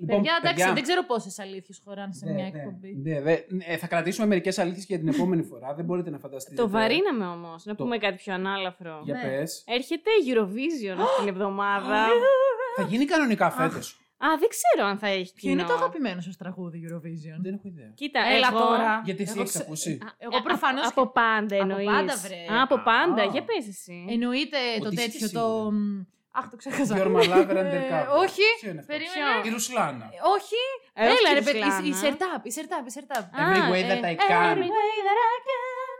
[0.00, 2.94] Λοιπόν, παιδιά, εντάξει, δεν ξέρω πόσες αλήθειες χωράνε σε Ναι, μια ναι, εκπομπή.
[2.96, 5.74] ναι, δε- ε, θα κρατήσουμε μερικές αλήθειες για την επόμενη φορά.
[5.74, 6.56] Δεν μπορείτε να φανταστείτε.
[6.62, 7.64] Το βαρύναμε όμως.
[7.64, 9.00] Να Το- πούμε κάτι πιο ανάλαφρο.
[9.04, 9.22] Για Ναι.
[9.22, 9.62] πες.
[9.66, 12.06] Έρχεται Eurovision αυτή την εβδομάδα.
[12.76, 14.00] Θα γίνει κανονικά φέτος.
[14.18, 15.72] Α, δεν ξέρω αν θα έχει Ποιο είναι κοινό.
[15.74, 17.90] το αγαπημένο σας τραγούδι Eurovision; Δεν έχω ιδέα.
[17.94, 18.58] Κοίτα, Έλα εγώ...
[18.66, 19.02] τώρα.
[19.04, 21.86] Γιατί εσύ Εγώ έχεις ξε- ακούσει; Α, Εγώ α, προφανώς Από και- πάντα Από εννοείς.
[21.86, 22.40] πάντα, βρε.
[22.56, 23.22] Α, από πάντα.
[23.22, 23.30] Α.
[23.32, 24.06] Για πες εσύ.
[24.14, 25.46] Εννοείται το Ότι είσαι τέτοιο σίγουρη.
[25.64, 25.70] το.
[25.72, 26.00] μ,
[26.38, 26.94] Αχ, το ξέχασα.
[26.98, 28.06] Your Malaga Ε, Undercover.
[28.24, 28.46] Όχι.
[28.60, 29.46] Ποιο είναι αυτό; Περίμενε.
[29.46, 30.04] Η Ρουσλάνα.
[30.16, 30.60] Ε, Όχι.
[31.00, 31.58] Ε, όχι Έλα, τη ρε παιδί.
[31.64, 31.86] Ρουσλάνα.
[31.90, 33.24] Η Σερτάπ, η Σερτάπ, η Σερτάπ.
[33.38, 34.52] Α, Every way that ε, I can.
[34.52, 35.94] Every way that I can.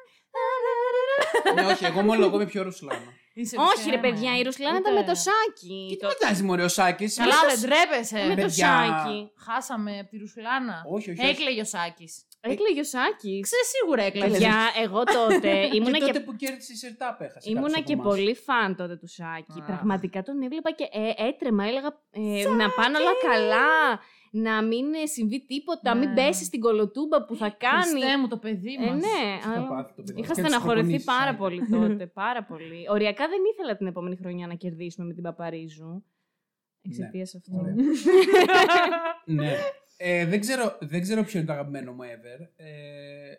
[1.55, 3.11] Ναι, όχι, εγώ ομολογώ με πιο Ρουσλάνα.
[3.39, 4.03] Είσαι Όχι, ψυχή, ρε ναι.
[4.03, 5.03] παιδιά, η Ρουσλάνα ήταν Ούτε.
[5.03, 5.87] με το σάκι.
[5.89, 8.19] Και τι Το- φαντάζει μωρέ ο Σάκης; Καλά, δεν τρέπεσαι.
[8.31, 8.67] Με το παιδιά.
[8.73, 9.31] σάκι.
[9.47, 10.77] Χάσαμε από τη Ρουσουλάνα.
[10.95, 11.21] Όχι, όχι.
[11.21, 11.31] όχι.
[11.31, 12.13] Έκλαιγε ο Σάκης.
[12.41, 13.41] Έκλαιγε ο Σάκης.
[13.49, 14.31] Ξέρε σίγουρα έκλαιγε.
[14.33, 17.51] Παιδιά, εγώ τότε ήμουνα Και και τότε που κέρδισε η Σερτάπ έχασε.
[17.51, 18.15] Ήμουνα κάποιος και από εμάς.
[18.17, 19.59] πολύ φαν τότε του Σάκη.
[19.61, 19.65] Α.
[19.71, 21.63] Πραγματικά τον έβλεπα και ε, έτρεμα.
[21.71, 23.71] Έλεγα ε, να πάνε όλα καλά.
[24.31, 25.95] Να μην ε, συμβεί τίποτα.
[25.95, 26.07] Ναι.
[26.07, 27.83] Μην πέσει στην κολοτούμπα που θα κάνει.
[28.01, 28.95] Χριστέ μου το παιδί Ε, μας.
[28.95, 30.21] ναι, Τι θα αλλά πάθει το παιδί.
[30.21, 31.39] είχα Και τις στεναχωρηθεί προπονήσεις, πάρα ναι.
[31.39, 32.07] πολύ τότε.
[32.07, 32.87] Πάρα πολύ.
[32.91, 36.05] Οριακά δεν ήθελα την επόμενη χρονιά να κερδίσουμε με την Παπαρίζου.
[36.83, 37.53] Εξαιτίας αυτού.
[37.61, 37.75] Ωραία.
[39.25, 39.53] Ναι.
[39.99, 42.49] Ε, δεν, ξέρω, δεν ξέρω ποιο είναι το αγαπημένο μου ever.
[42.57, 42.67] Ε,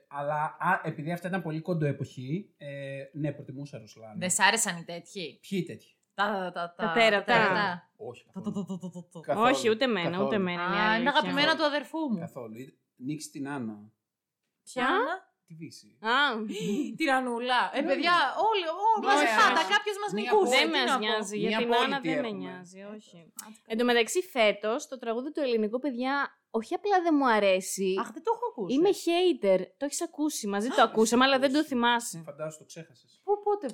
[0.08, 2.68] αλλά α, επειδή αυτά ήταν πολύ κοντό εποχή, ε,
[3.14, 4.16] ναι, προτιμούσα Ρουσλάνα.
[4.18, 7.90] Δεν σ' άρεσαν οι τέτοιοι; Ποιοι τέτοιοι; Τα, τα, Τα τέρατα.
[7.98, 8.26] Όχι.
[8.34, 8.66] Το, το, καθόλου.
[8.66, 9.20] το, το, το, το.
[9.20, 9.48] Καθόλου.
[9.50, 10.26] Όχι, ούτε εμένα, Καθόλου.
[10.28, 10.64] ούτε εμένα.
[10.64, 11.10] είναι η Α, είναι αλήθεια.
[11.12, 12.20] αγαπημένα του αδερφού μου.
[12.20, 12.54] Καθόλου.
[12.96, 13.76] Νίξει την Άννα.
[14.64, 14.88] Ποια;
[15.48, 15.98] Τη Βύση.
[16.02, 16.14] Α,
[17.00, 17.62] Την Ανούλα.
[17.74, 17.88] Ε, Ναι.
[17.88, 18.16] παιδιά,
[18.50, 19.38] όλοι, όλοι Ναι, μαζί ναι.
[19.42, 20.50] πάντα κάποιος μας Μία νικούσε.
[20.50, 20.56] πόλη.
[20.58, 21.00] δεν Τι μα να πω.
[21.04, 21.38] νοιάζει.
[21.38, 22.40] Για Μια την πόλη Άννα τι δεν με έχουμε.
[22.44, 23.18] νοιάζει, όχι.
[23.72, 26.14] Εν τω μεταξύ, φέτος το τραγούδι του ελληνικού, παιδιά,
[26.58, 27.90] όχι απλά δεν μου αρέσει.
[28.02, 28.74] Αχ, δεν το έχω ακούσει.
[28.76, 29.60] Είμαι hater.
[29.80, 30.44] Το έχεις ακούσει.
[30.48, 32.22] Μαζί το ακούσαμε, αλλά δεν το θυμάσαι.
[32.26, 33.12] Φαντάζομαι το ξέχασες.
[33.24, 33.68] Πού, πότε.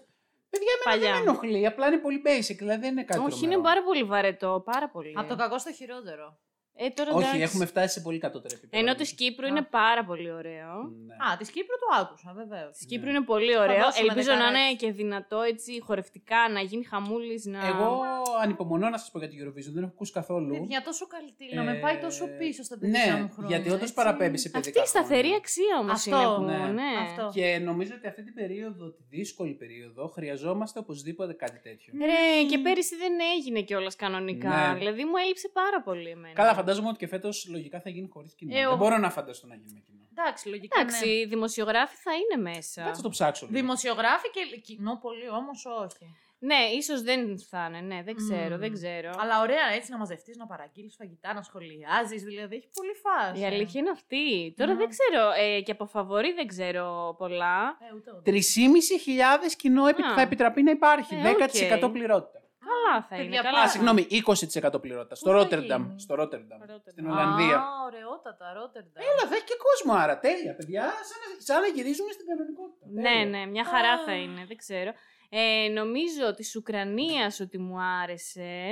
[0.53, 1.13] Παιδιά, εμένα Παλιά.
[1.13, 1.65] δεν με ενοχλεί.
[1.67, 2.55] Απλά είναι πολύ basic.
[2.57, 3.51] Δηλαδή δεν είναι κάτι Όχι, τρομερό.
[3.51, 4.61] είναι πάρα πολύ βαρετό.
[4.71, 5.13] Πάρα πολύ.
[5.17, 6.37] Από το κακό στο χειρότερο.
[6.76, 7.41] Ε, τώρα Όχι, εντάξει.
[7.41, 8.84] έχουμε φτάσει σε πολύ κατώτερο επίπεδο.
[8.84, 9.49] Ενώ της Κύπρου Α.
[9.49, 10.74] είναι πάρα πολύ ωραίο.
[11.07, 11.13] Ναι.
[11.26, 12.78] Α, της Κύπρου το άκουσα, βεβαίως.
[12.78, 13.78] Της Κύπρου είναι πολύ ωραίο.
[13.78, 13.84] Ναι.
[13.84, 14.76] δώσουμε Ελπίζω να είναι δεκαράκι.
[14.76, 17.45] και δυνατό έτσι χορευτικά, να γίνει χαμούλης.
[17.45, 17.67] Να...
[17.67, 18.01] Εγώ
[18.43, 19.71] ανυπομονώ να σας πω για την Eurovision.
[19.74, 20.51] Δεν έχω ακούσει καθόλου.
[20.57, 23.55] Παιδιά, τόσο καλή Ε, με πάει τόσο πίσω στα παιδικά ναι, μου χρόνια.
[23.55, 23.93] γιατί όντως έτσι.
[23.93, 25.38] παραπέμπει σε παιδικά Αυτή η σταθερή χρόνια.
[25.38, 26.41] αξία όμως Αυτό, είναι που.
[26.43, 26.71] ναι.
[26.82, 26.91] Ναι.
[27.05, 27.30] Αυτό.
[27.34, 31.93] Και νομίζω ότι αυτή την περίοδο, τη δύσκολη περίοδο, χρειαζόμαστε οπωσδήποτε κάτι τέτοιο.
[31.99, 34.49] Ρε, και πέρυσι δεν έγινε κιόλας κανονικά.
[34.71, 34.78] Ναι.
[34.78, 36.34] Δηλαδή μου έλειψε πάρα πολύ εμένα.
[36.64, 38.55] Καλά, φαντάζομαι ότι και φέτος λογικά θα γίνει χωρίς κοινό.
[38.55, 40.01] Ε, Δεν ο- μπορώ να φανταστώ να γίνει με κοινό.
[40.18, 40.80] Εντάξει, λογικά.
[40.80, 41.11] Εντάξει, ναι.
[41.11, 42.82] οι δημοσιογράφοι θα είναι μέσα.
[42.84, 43.45] Κάτσε να το ψάξω.
[43.45, 43.59] λίγο.
[43.59, 46.16] Δημοσιογράφοι και κοινό πολύ όμως όχι.
[46.39, 48.59] Ναι, ίσως δεν θα είναι, ναι, δεν ξέρω, Μμμ.
[48.59, 49.11] δεν ξέρω.
[49.18, 52.24] Αλλά ωραία έτσι να μαζευτείς, να παραγγείλεις φαγητά, να σχολιάζεις.
[52.24, 53.41] Δηλαδή έχει πολύ φάση.
[53.41, 54.53] Η αλήθεια είναι αυτή.
[54.57, 54.78] Τώρα Ναι.
[54.78, 57.78] δεν ξέρω, ε, και από φαβορή δεν ξέρω πολλά.
[57.91, 58.22] Ε, ούτε, ούτε.
[58.32, 60.14] 3.500 κοινό επι- Α.
[60.14, 61.16] θα επιτραπεί να υπάρχει.
[61.16, 61.91] Ε, 10% οκ.
[61.91, 62.39] πληρότητα.
[62.84, 63.23] Καλά θα είναι.
[63.23, 63.57] Παιδιά, Καλά.
[63.57, 63.71] Α, πάρα.
[63.73, 65.15] συγγνώμη, 20% πληρότητα.
[65.15, 65.81] Στο Πού θα Ρότερνταμ.
[65.88, 66.59] γίνει; Στο Ρότερνταμ.
[66.59, 66.91] Ρότερνταμ.
[66.95, 67.57] Στην Ολλανδία.
[67.57, 69.01] Α, ωραιότατα, Ρότερνταμ.
[69.09, 70.15] Έλα, θα έχει και κόσμο άρα.
[70.25, 70.84] Τέλεια, παιδιά.
[71.09, 72.84] Σαν να, σαν να γυρίζουμε στην κανονικότητα.
[72.97, 73.25] Ναι, Τέλεια.
[73.34, 74.03] ναι, μια χαρά Α.
[74.05, 74.91] θα είναι, δεν ξέρω.
[75.36, 78.69] Ε, νομίζω της Ουκρανίας ότι μου άρεσε.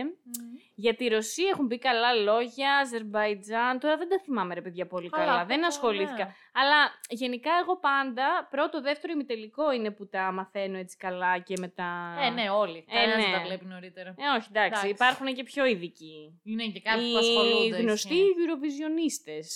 [0.75, 3.79] Για τη Ρωσία έχουν πει καλά λόγια, Αζερβαϊτζάν.
[3.79, 6.25] Τώρα δεν τα θυμάμαι ρε παιδιά πολύ καλά, Καλά, δεν αυτό, ασχολήθηκα.
[6.25, 6.31] ναι.
[6.53, 6.75] Αλλά
[7.09, 12.17] γενικά εγώ πάντα πρώτο, δεύτερο ημιτελικό είναι που τα μαθαίνω έτσι καλά και μετά...
[12.21, 12.85] Ε, ναι, όλοι.
[12.89, 13.23] Ε, Κανένας ναι.
[13.23, 14.09] δεν τα βλέπει νωρίτερα.
[14.09, 14.87] Ε, όχι, εντάξει, Εντάξει.
[14.89, 16.39] υπάρχουν και πιο ειδικοί.
[16.43, 17.77] Είναι και κάποιοι Οι που ασχολούνται.
[17.77, 18.33] γνωστοί ισχύει.
[18.41, 19.47] Eurovision-ίστες.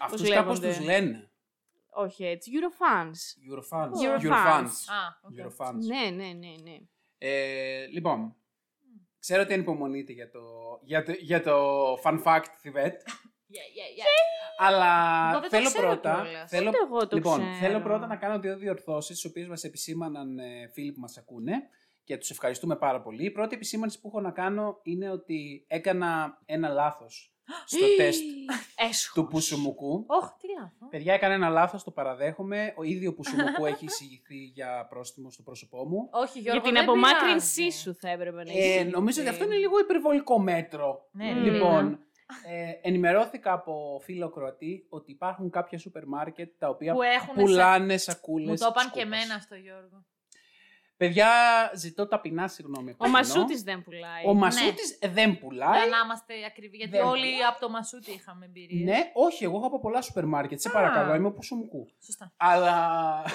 [0.00, 0.68] Αυτούς κάπως λέγονται.
[0.68, 1.27] τους λένε.
[1.90, 3.16] Όχι έτσι, Eurofans.
[3.50, 4.20] Eurofans.
[4.20, 4.70] Eurofans.
[4.86, 5.32] Α, οκ.
[5.38, 5.74] Eurofans.
[5.86, 6.76] Ναι, ναι, ναι, ναι.
[7.18, 8.36] Ε, λοιπόν,
[9.18, 10.40] ξέρω ότι ανυπομονείτε για το,
[10.82, 13.00] για το, για το fun fact Θιβέτ,
[13.50, 14.04] Yeah, yeah, yeah.
[14.58, 14.92] αλλά
[15.30, 16.50] Εγώ δεν το θέλω ξέρω πρώτα, κιόλας.
[16.50, 17.54] θέλω, Ούτε εγώ το λοιπόν, ξέρω.
[17.54, 21.68] θέλω πρώτα να κάνω δύο διορθώσεις, τις οποίες μας επισήμαναν ε, φίλοι που μας ακούνε
[22.04, 23.24] και τους ευχαριστούμε πάρα πολύ.
[23.24, 28.22] Η πρώτη επισήμανση που έχω να κάνω είναι ότι έκανα ένα λάθος στο τεστ
[28.76, 29.12] Έσχος.
[29.14, 30.04] του Πουσουμουκού.
[30.06, 30.88] Ωχ, τι λάθος.
[30.90, 32.74] Παιδιά, έκανα ένα λάθος, το παραδέχομαι.
[32.76, 36.08] Ο ίδιο Πουσουμουκού έχει εισηγηθεί για πρόστιμο στο πρόσωπό μου.
[36.10, 37.78] Όχι, Για Γιώργο, την δεν απομάκρυνσή πειράζει.
[37.78, 38.82] σου θα έπρεπε να Ε, είσαι.
[38.84, 41.08] νομίζω ότι αυτό είναι λίγο υπερβολικό μέτρο.
[41.12, 41.42] Ναι, Μμμ.
[41.44, 41.98] Λοιπόν,
[42.46, 47.96] ε, ενημερώθηκα από φίλο Κροατή ότι υπάρχουν κάποια σούπερ μάρκετ τα οποία Που έχουν πουλάνε
[47.96, 49.02] σακούλες Μου το είπαν και σκούπας.
[49.22, 50.04] εμένα αυτό, Γιώργο.
[50.98, 51.28] Παιδιά,
[51.74, 52.90] ζητώ ταπεινά συγγνώμη.
[52.90, 53.18] από Ο κοινό.
[53.18, 54.24] Μασούτης δεν πουλάει.
[54.26, 55.78] Ο Μασούτης δεν πουλάει.
[55.78, 57.42] Για να είμαστε ακριβεί, γιατί Δεν όλοι πουλάει.
[57.50, 58.84] από το Μασούτι είχαμε εμπειρία.
[58.92, 60.60] Ναι, όχι, εγώ έχω από πολλά σούπερ μάρκετ.
[60.60, 61.86] Σε παρακαλώ, είμαι ο Πουσουμουκού.
[62.04, 62.32] Σωστά.
[62.36, 62.74] Αλλά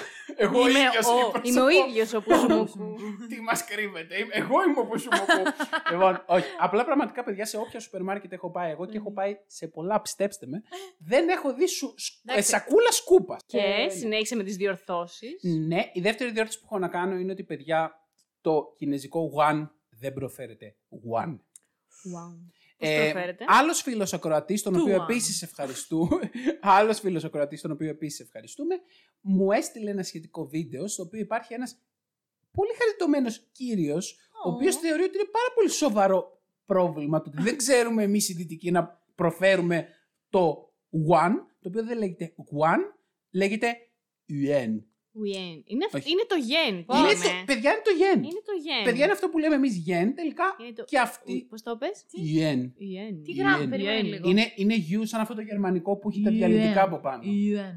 [0.44, 2.84] εγώ Είμαι ίδιος ο- εκπροσωπώ- Είμαι ο ίδιος ο Πουσουμουκού.
[3.30, 4.18] Τι μας κρύβεται.
[4.18, 5.42] Είμαι- Εγώ είμαι ο Πουσουμουκού.
[5.92, 6.46] λοιπόν, όχι.
[6.58, 10.00] Απλά πραγματικά, παιδιά, σε όποια σούπερ μάρκετ έχω πάει εγώ και έχω πάει σε πολλά,
[10.00, 10.62] πιστέψτε με,
[10.98, 12.50] δεν έχω δει σου, σ- ε, Εντάξει.
[12.50, 13.36] σακούλα σκούπα.
[13.46, 15.42] Και συνέχισε με τις διορθώσεις.
[15.66, 17.92] Ναι, η δεύτερη διόρθωση που έχω να κάνω είναι ότι, παιδιά,
[18.40, 20.76] το κινέζικο one δεν προφέρεται
[21.18, 21.32] one.
[21.32, 22.38] Wow.
[22.76, 25.02] Ε, Πώς προφέρεται; άλλος φίλος ακροατής, τον Του οποίο one.
[25.02, 26.30] επίσης ευχαριστούμε,
[26.78, 28.74] άλλος φίλος ακροατής, τον οποίο επίσης ευχαριστούμε,
[29.20, 31.78] μου έστειλε ένα σχετικό βίντεο, στο οποίο υπάρχει ένας
[32.50, 34.52] πολύ χαριτωμένος κύριος, ο Ω.
[34.52, 38.70] οποίος θεωρεί ότι είναι πάρα πολύ σοβαρό πρόβλημα το ότι δεν ξέρουμε εμείς οι δυτικοί
[38.70, 39.88] να προφέρουμε
[40.28, 40.72] το
[41.10, 42.94] one, το οποίο δεν λέγεται one,
[43.30, 43.76] λέγεται
[44.28, 44.82] yuan.
[45.20, 45.56] Ουιέν.
[45.66, 46.10] Είναι, αυ- Όχι.
[46.10, 46.74] είναι το γεν.
[46.74, 47.24] Είναι λέμε.
[47.24, 48.16] το, παιδιά είναι το yen.
[48.30, 48.84] Είναι το γεν.
[48.84, 50.84] Παιδιά είναι αυτό που λέμε εμείς yen, τελικά Είναι το...
[50.84, 52.04] και αυτή Πώς το πες;
[52.34, 52.60] yuan.
[52.92, 53.14] Yen.
[53.24, 53.70] Τι γράμμα, Ιεν.
[53.70, 54.06] περίμενε Ιεν.
[54.06, 54.28] λίγο.
[54.30, 56.38] Είναι, είναι U σαν αυτό το γερμανικό που έχει τα Ιεν.
[56.50, 57.22] διαλυτικά από πάνω.
[57.24, 57.76] Ιεν.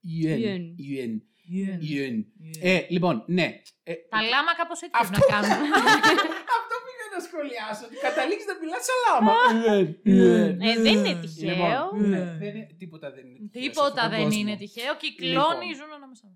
[0.00, 0.38] Ιεν.
[0.40, 0.74] Ιεν.
[0.76, 1.22] Ιεν.
[1.46, 1.78] Ιεν.
[1.80, 2.26] Ιεν.
[2.60, 3.46] Ε, λοιπόν, ναι.
[3.82, 5.64] Ε, Τα λάμα κάπως έτσι πρέπει Αυτό- να κάνουν.
[6.58, 7.82] Αυτό πήγα να σχολιάσω.
[7.88, 9.34] Ότι καταλήγεις να μιλάς σαν λάμα.
[9.64, 9.86] Ιεν.
[10.02, 10.60] Ιεν.
[10.68, 11.50] Ε, δεν είναι τυχαίο.
[11.50, 14.40] Λοιπόν, ναι, δεν είναι- τίποτα δεν είναι τυχαίο σε Τίποτα αυτόν τον δεν κόσμο.
[14.40, 14.92] είναι τυχαίο.
[15.02, 15.76] Κυκλώνει, Λοιπόν.
[15.78, 16.26] ζουν ανάμεσα.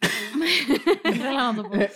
[0.38, 1.14] μας.
[1.14, 1.76] Ήθελα να το πω.
[1.80, 1.90] Ε,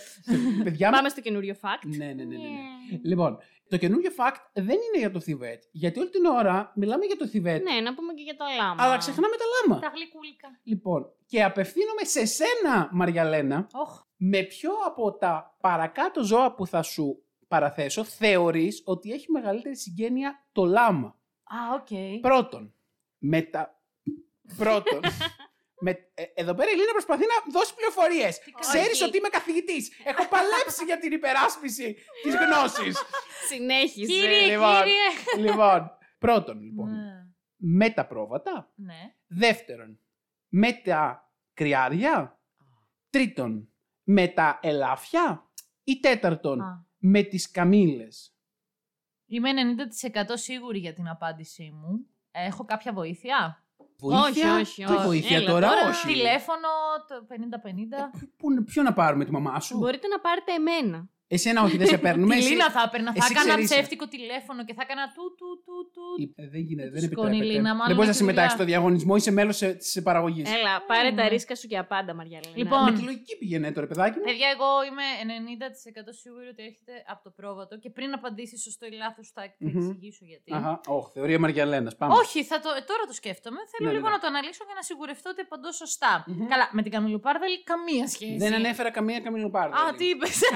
[0.63, 1.85] Παιδιά, Πάμε στο καινούριο fact.
[1.97, 2.99] Ναι, ναι, ναι, ναι, ναι.
[3.03, 3.37] Λοιπόν,
[3.69, 5.63] το καινούργιο fact δεν είναι για το Θιβέτ.
[5.71, 8.83] Γιατί όλη την ώρα μιλάμε για το Θιβέτ, Ναι, να πούμε και για το λάμα.
[8.83, 9.81] αλλά ξεχνάμε τα λάμα.
[9.81, 10.47] Τα γλυκούλικα.
[10.63, 14.01] Λοιπόν, και απευθύνομαι σε σένα, Μαριαλένα, Όχ.
[14.15, 20.45] με ποιο από τα παρακάτω ζώα που θα σου παραθέσω θεωρείς ότι έχει μεγαλύτερη συγγένεια
[20.51, 21.07] το λάμα;
[21.43, 22.19] Α, οκ.
[22.21, 22.73] Πρώτον,
[23.17, 23.79] με τα...
[24.57, 24.99] Πρώτον,
[25.81, 25.91] με...
[26.13, 28.39] ε, εδώ πέρα η Λίνα προσπαθεί να δώσει πληροφορίες.
[28.59, 29.03] Ξέρεις Όχι.
[29.03, 29.91] ότι είμαι καθηγητής.
[30.03, 33.03] Έχω παλέψει για την υπεράσπιση της γνώσης.
[33.47, 34.05] Συνέχισε.
[34.05, 34.75] Κύριε, Λοιπόν.
[34.83, 35.49] κύριε.
[35.49, 37.25] λοιπόν, πρώτον, λοιπόν, Ναι.
[37.55, 38.71] με τα πρόβατα.
[38.75, 39.13] Ναι.
[39.27, 39.99] Δεύτερον,
[40.47, 42.39] με τα κριάρια.
[43.09, 43.71] Τρίτον,
[44.03, 45.49] με τα ελάφια.
[45.83, 46.85] Ή τέταρτον, Α.
[46.97, 48.35] με τις καμήλες.
[49.25, 52.05] Είμαι 90% σίγουρη για την απάντησή μου.
[52.31, 53.65] Έχω κάποια βοήθεια;
[54.01, 55.05] Βοήθεια; όχι, Τι όχι.
[55.05, 56.07] βοήθεια Έλα, τώρα, τώρα όχι.
[56.07, 56.67] Τηλέφωνο
[57.07, 58.27] το 50-50.
[58.37, 61.09] Πού, ποιο να πάρουμε, τη μαμά σου; Μπορείτε να πάρετε εμένα.
[61.35, 62.33] Εσένα όχι, δεν σε παίρνουμε.
[62.35, 63.09] Τη εσύ- Λίνα θα έπαιρνα.
[63.13, 63.69] Θα εσύ έκανα ξέρεις.
[63.71, 66.03] ψεύτικο τηλέφωνο και θα έκανα του του του του.
[66.35, 67.57] Ε, Δεν γίνεται, του δεν σηκώνει η επιτρέπεται.
[67.57, 68.59] Λίνα, μάλλον δεν μπορείς να έχει συμμετάξεις δουλειά.
[68.59, 70.47] στο διαγωνισμό, είσαι μέλος της παραγωγής.
[70.57, 71.29] Έλα, πάρε τα ναι.
[71.33, 72.55] ρίσκα σου και απάντα, Μαριαλένα.
[72.61, 74.25] Λοιπόν, Με τη λογική πήγαινε τώρα, παιδάκι μου.
[74.29, 75.05] Παιδιά, εγώ είμαι
[76.09, 79.47] 90% σίγουρη ότι έρχεται από το πρόβατο και πριν απαντήσεις σωστό ή λάθος θα θα
[79.57, 79.77] Μμμ.
[79.77, 80.49] εξηγήσω γιατί.
[80.57, 81.89] Αχα, όχι, θεωρία Μαριαλένα.
[82.01, 82.13] Πάμε.
[82.21, 83.59] Όχι, θα το, ε, τώρα το σκέφτομαι.
[83.71, 84.15] Θέλω Ναι, ναι, λίγο ναι.
[84.15, 86.13] να το αναλύσω για να σιγουρευτώ ότι απαντώ σωστά.
[86.27, 86.47] Μμμ.
[86.53, 88.37] Καλά, με την Καμιλοπάρδαλη καμία σχέση.
[88.43, 89.75] Δεν ανέφερα καμία καμιλοπάρδα.
[89.83, 90.35] Α, τι είπες.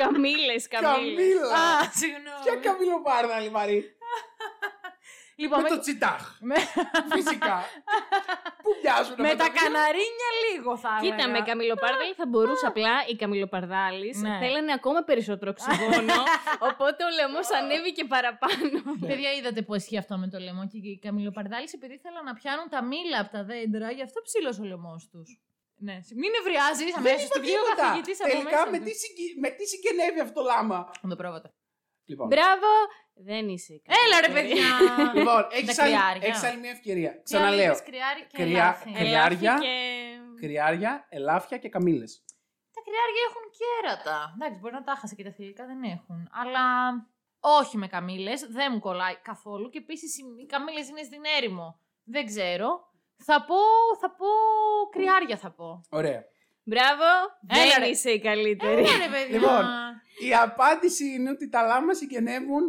[0.00, 0.92] Καμίλε, καμίλε.
[0.92, 1.54] Καμίλα!
[1.60, 2.42] Α, συγγνώμη.
[2.44, 3.78] Ποια καμιλοπάρδα, Μαρή.
[5.42, 6.22] Λοιπόν, Με με, το τσιτάχ.
[6.48, 6.56] με,
[7.16, 7.56] Φυσικά.
[8.62, 11.16] Πού μοιάζουν με αυτά τα δύο; καναρίνια λίγο θα έλεγα.
[11.16, 14.10] Κοίτα, με καμιλοπάρδαλη θα μπορούσε απλά η καμιλοπαρδάλη.
[14.24, 14.38] Ναι.
[14.42, 16.18] Θέλανε ακόμα περισσότερο οξυγόνο.
[16.68, 18.78] οπότε ο λαιμός ανέβηκε παραπάνω.
[19.08, 22.68] Παιδιά, είδατε πώ ισχύει αυτό με το λαιμό και οι καμιλοπαρδάλοι επειδή ήθελαν να πιάνουν
[22.74, 25.28] τα μήλα από τα δέντρα, γι' αυτό ψήλωσε ο λαιμός τους.
[25.86, 27.82] Ναι, μην νευριάζει, Δεν αμέσως είπα του βγει ο τίποτα.
[27.82, 28.70] καθηγητή από Τελικά μέσα.
[28.70, 28.84] με του.
[28.84, 30.78] τι, συγκε- με τι συγγενεύει αυτό το λάμα.
[31.02, 31.48] Να το πρόβατα.
[32.10, 32.70] Λοιπόν, Μπράβο!
[33.30, 33.72] Δεν είσαι.
[34.02, 34.48] Έλα ρε καλύτερη.
[34.48, 34.72] παιδιά!
[35.18, 36.28] λοιπόν Τα έχεις άλλη, κρυάρια.
[36.28, 37.12] έχεις άλλη μια ευκαιρία.
[37.16, 37.64] Τι Ξαναλέω.
[37.64, 38.90] άλλο είπες, Κρυάρι και Κρυά- ελάφι.
[38.92, 39.52] κρυά- κρυάρια.
[39.52, 40.46] Ελάφι και...
[40.46, 42.12] Κρυάρια, ελάφια και καμήλες.
[42.74, 44.32] Τα κρυάρια έχουν κέρατα.
[44.34, 46.28] Εντάξει, μπορεί να τα χάσει και τα θηλυκά δεν έχουν.
[46.42, 46.64] Αλλά
[47.40, 49.68] όχι με καμήλες, δεν μου κολλάει καθόλου.
[49.68, 51.80] Και επίσης οι καμήλες είναι στην έρημο.
[52.04, 52.87] Δεν ξέρω.
[53.24, 53.54] Θα πω,
[54.00, 54.26] θα πω
[54.90, 55.80] κρυάρια θα πω.
[55.88, 56.24] Ωραία.
[56.62, 57.04] Μπράβο,
[57.48, 57.88] Έλα, δεν ρε.
[57.88, 58.80] είσαι η καλύτερη.
[58.80, 59.38] Έλα ρε παιδιά.
[59.38, 59.64] Λοιπόν.
[60.28, 62.62] Η απάντηση είναι ότι τα λάμα συγγενεύουν.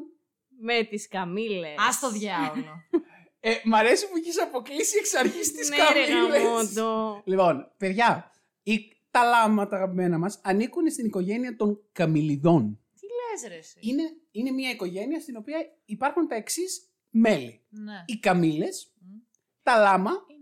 [0.61, 1.75] Με τις καμήλες.
[1.87, 2.63] Ας το διάολο.
[3.41, 5.83] Ε, μ' αρέσει που έχει αποκλείσει εξ αρχής τις Ναι, ρε
[6.13, 6.43] καμήλες.
[6.43, 7.21] γαμότο.
[7.25, 8.31] Λοιπόν, παιδιά,
[8.63, 8.79] οι,
[9.11, 12.79] τα λάμα, τα αγαπημένα μας, ανήκουν στην οικογένεια των καμιλιδών.
[12.99, 17.61] Τι λες ρε εσύ; Είναι, είναι μια οικογένεια στην οποία υπάρχουν τα εξής μέλη.
[17.69, 18.03] Ναι.
[18.05, 19.17] Οι καμήλες, Μμ.
[19.63, 20.38] τα λάμα, Είναι μια καμήλα.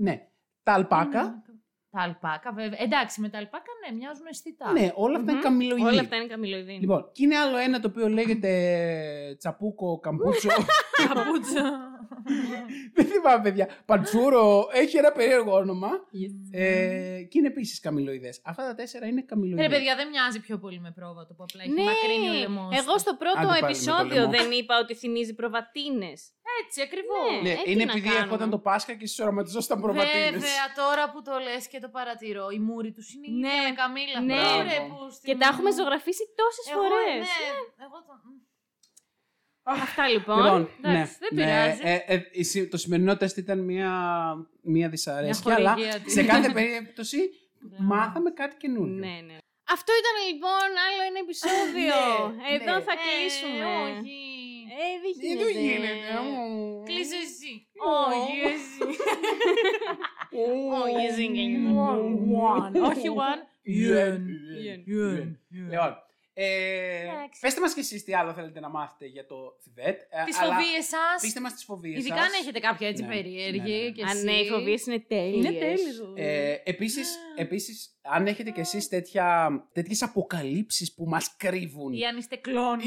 [0.00, 0.26] Ναι,
[0.62, 1.20] τα αλπάκα.
[1.20, 1.58] Είναι μια κα-
[1.90, 2.78] Τα αλπάκα, βέβαια.
[2.82, 4.72] Εντάξει, με τα αλπάκα ναι, μοιάζουν αισθητά.
[4.72, 5.46] Ναι, όλα αυτά είναι Μμμ.
[5.48, 5.82] καμιλοειδή.
[5.88, 6.72] Όλα αυτά είναι καμιλοειδή.
[6.72, 8.50] Λοιπόν, και είναι άλλο ένα το οποίο λέγεται
[9.38, 10.48] τσαπούκο, καμπούτσο.
[11.08, 11.62] Καπούτσο.
[12.94, 13.68] Δεν θυμάμαι, παιδιά.
[13.86, 15.88] Παντσούρο, έχει ένα περίεργο όνομα.
[16.50, 18.40] Ε, και είναι επίσης καμιλοειδές.
[18.44, 19.62] Αυτά τα τέσσερα είναι καμιλοειδέ.
[19.62, 22.78] Ρε παιδιά, δεν μοιάζει πιο πολύ με πρόβατο που απλά έχει Ναι, μακρύνει ο λαιμός.
[22.78, 24.30] εγώ στο πρώτο Άντε πάλι με το επεισόδιο λαιμό.
[24.30, 26.30] δεν είπα ότι θυμίζει προβατίνες.
[26.60, 27.26] Έτσι, ακριβώς.
[27.30, 27.40] Ναι.
[27.46, 28.24] Ναι, Ε, τι είναι να επειδή κάνουμε.
[28.24, 30.30] ερχόταν το Πάσχα και συσσωματιζόταν προβατίνες.
[30.30, 33.74] Βέβαια, τώρα που το λες και το παρατηρώ, η μούρη τους είναι Ναι, ίδια με
[33.80, 34.20] καμήλα.
[34.20, 34.34] ναι.
[34.34, 34.94] Μπράβο, ρε, Μπράβο.
[34.94, 37.24] που στην- Και τα έχουμε ζωγραφίσει τόσες Εγώ, φορές.
[37.28, 38.12] Ναι, εγώ το...
[39.62, 40.36] Αυτά λοιπόν.
[40.44, 41.80] Λοιπόν, ναι, εντάξει, δεν ναι, πειράζει.
[41.84, 43.92] ε, ε, η συ- το σημερινό τεστ ήταν μια,
[44.62, 46.12] μια δυσαρέσκεια, Μια αλλά χορηγία της.
[46.12, 47.18] σε κάθε περίπτωση
[47.70, 47.76] Ναι.
[47.80, 48.94] μάθαμε κάτι καινούριο.
[48.94, 49.36] Ναι, ναι.
[49.76, 51.98] Αυτό ήταν λοιπόν άλλο ένα επεισόδιο.
[52.36, 52.80] Ναι, Εδώ ναι.
[52.88, 53.64] θα Ε, κλείσουμε.
[53.84, 54.16] όχι.
[54.82, 55.44] Ε, δεν Ε, γίνεται.
[55.52, 56.10] Δεν γίνεται.
[56.18, 56.82] Ω.
[56.88, 57.52] Κλείσε εσύ.
[57.88, 57.92] Ω.
[58.14, 58.82] Όχι, εσύ.
[60.40, 60.76] Ω.
[60.82, 61.70] Όχι, εσύ κλείνεις.
[62.50, 62.90] One.
[62.90, 63.40] Όχι one.
[63.62, 64.26] Γιεν.
[64.60, 64.82] Γιεν.
[64.86, 65.38] Γιεν.
[65.70, 65.96] Λοιπόν,
[66.34, 67.40] ε, Εντάξει.
[67.40, 70.00] πέστε μας και εσείς τι άλλο θέλετε να μάθετε για το Θιβέτ.
[70.00, 71.20] ε, Τις αλλά φοβίες σας.
[71.20, 72.24] Πείστε μας τις φοβίες Ειδικά σας.
[72.26, 73.60] αν έχετε κάποια έτσι Ναι, περίεργη.
[73.72, 73.90] ναι, ναι.
[73.90, 74.24] και Αν εσύ.
[74.24, 75.34] ναι, οι φοβίες είναι τέλειες.
[75.44, 76.02] Είναι τέλειες.
[76.14, 81.92] Ε, επίσης, επίσης, αν έχετε κι εσείς τέτοια, τέτοιες αποκαλύψεις που μας κρύβουν.
[81.92, 82.84] Ή αν είστε κλόνοι.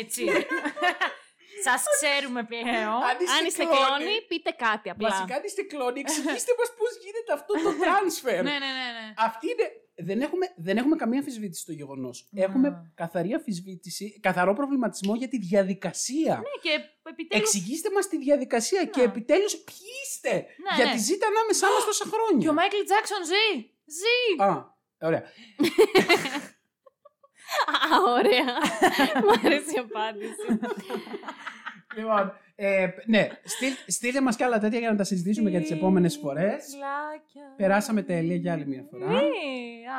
[0.00, 0.24] Έτσι.
[1.68, 3.00] Σας ξέρουμε πλέον.
[3.36, 5.08] Αν είστε κλόνοι, πείτε κάτι απλά.
[5.08, 8.40] Βασικά αν είστε κλόνοι, εξηγήστε μας πώς γίνεται αυτό το transfer.
[8.48, 8.88] Ναι, ναι, ναι.
[8.96, 9.06] ναι.
[9.16, 9.66] Αυτή είναι...
[9.98, 12.26] Δεν έχουμε, δεν έχουμε καμία αμφισβήτηση στο γεγονός.
[12.30, 12.42] Ναι.
[12.42, 16.34] Έχουμε καθαρή αμφισβήτηση, καθαρό προβληματισμό για τη διαδικασία.
[16.34, 16.72] Ναι, και
[17.10, 17.42] επιτέλου.
[17.42, 20.32] Εξηγήστε μας τη διαδικασία και επιτέλους ποιοι είστε.
[20.32, 21.06] Ναι, γιατί ναι.
[21.08, 22.50] ζείτε ανάμεσά μας τόσα Και χρόνια.
[22.50, 23.48] ο Μάικλ Τζάξον ζει.
[24.00, 24.42] Ζει.
[24.42, 24.50] Α,
[25.00, 25.22] ωραία.
[27.66, 28.52] Α, ωραία.
[29.22, 30.46] Μου αρέσει η απάντηση.
[31.96, 35.70] λοιπόν, ε, ναι, στείλ, στείλτε μας κι άλλα τέτοια για να τα συζητήσουμε για τις
[35.70, 36.64] επόμενες φορές.
[36.70, 37.54] Φιλάκια.
[37.56, 39.06] Περάσαμε τέλεια για άλλη μια φορά.
[39.06, 39.20] Ναι,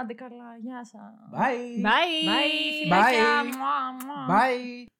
[0.02, 0.58] άντε καλά.
[0.62, 1.14] Γεια σας.
[1.34, 1.86] Bye.
[1.86, 2.28] Bye.
[2.28, 3.42] Bye, φιλάκια.
[3.42, 3.56] Bye.
[3.58, 4.40] Μουα, μουα.
[4.40, 4.97] Bye.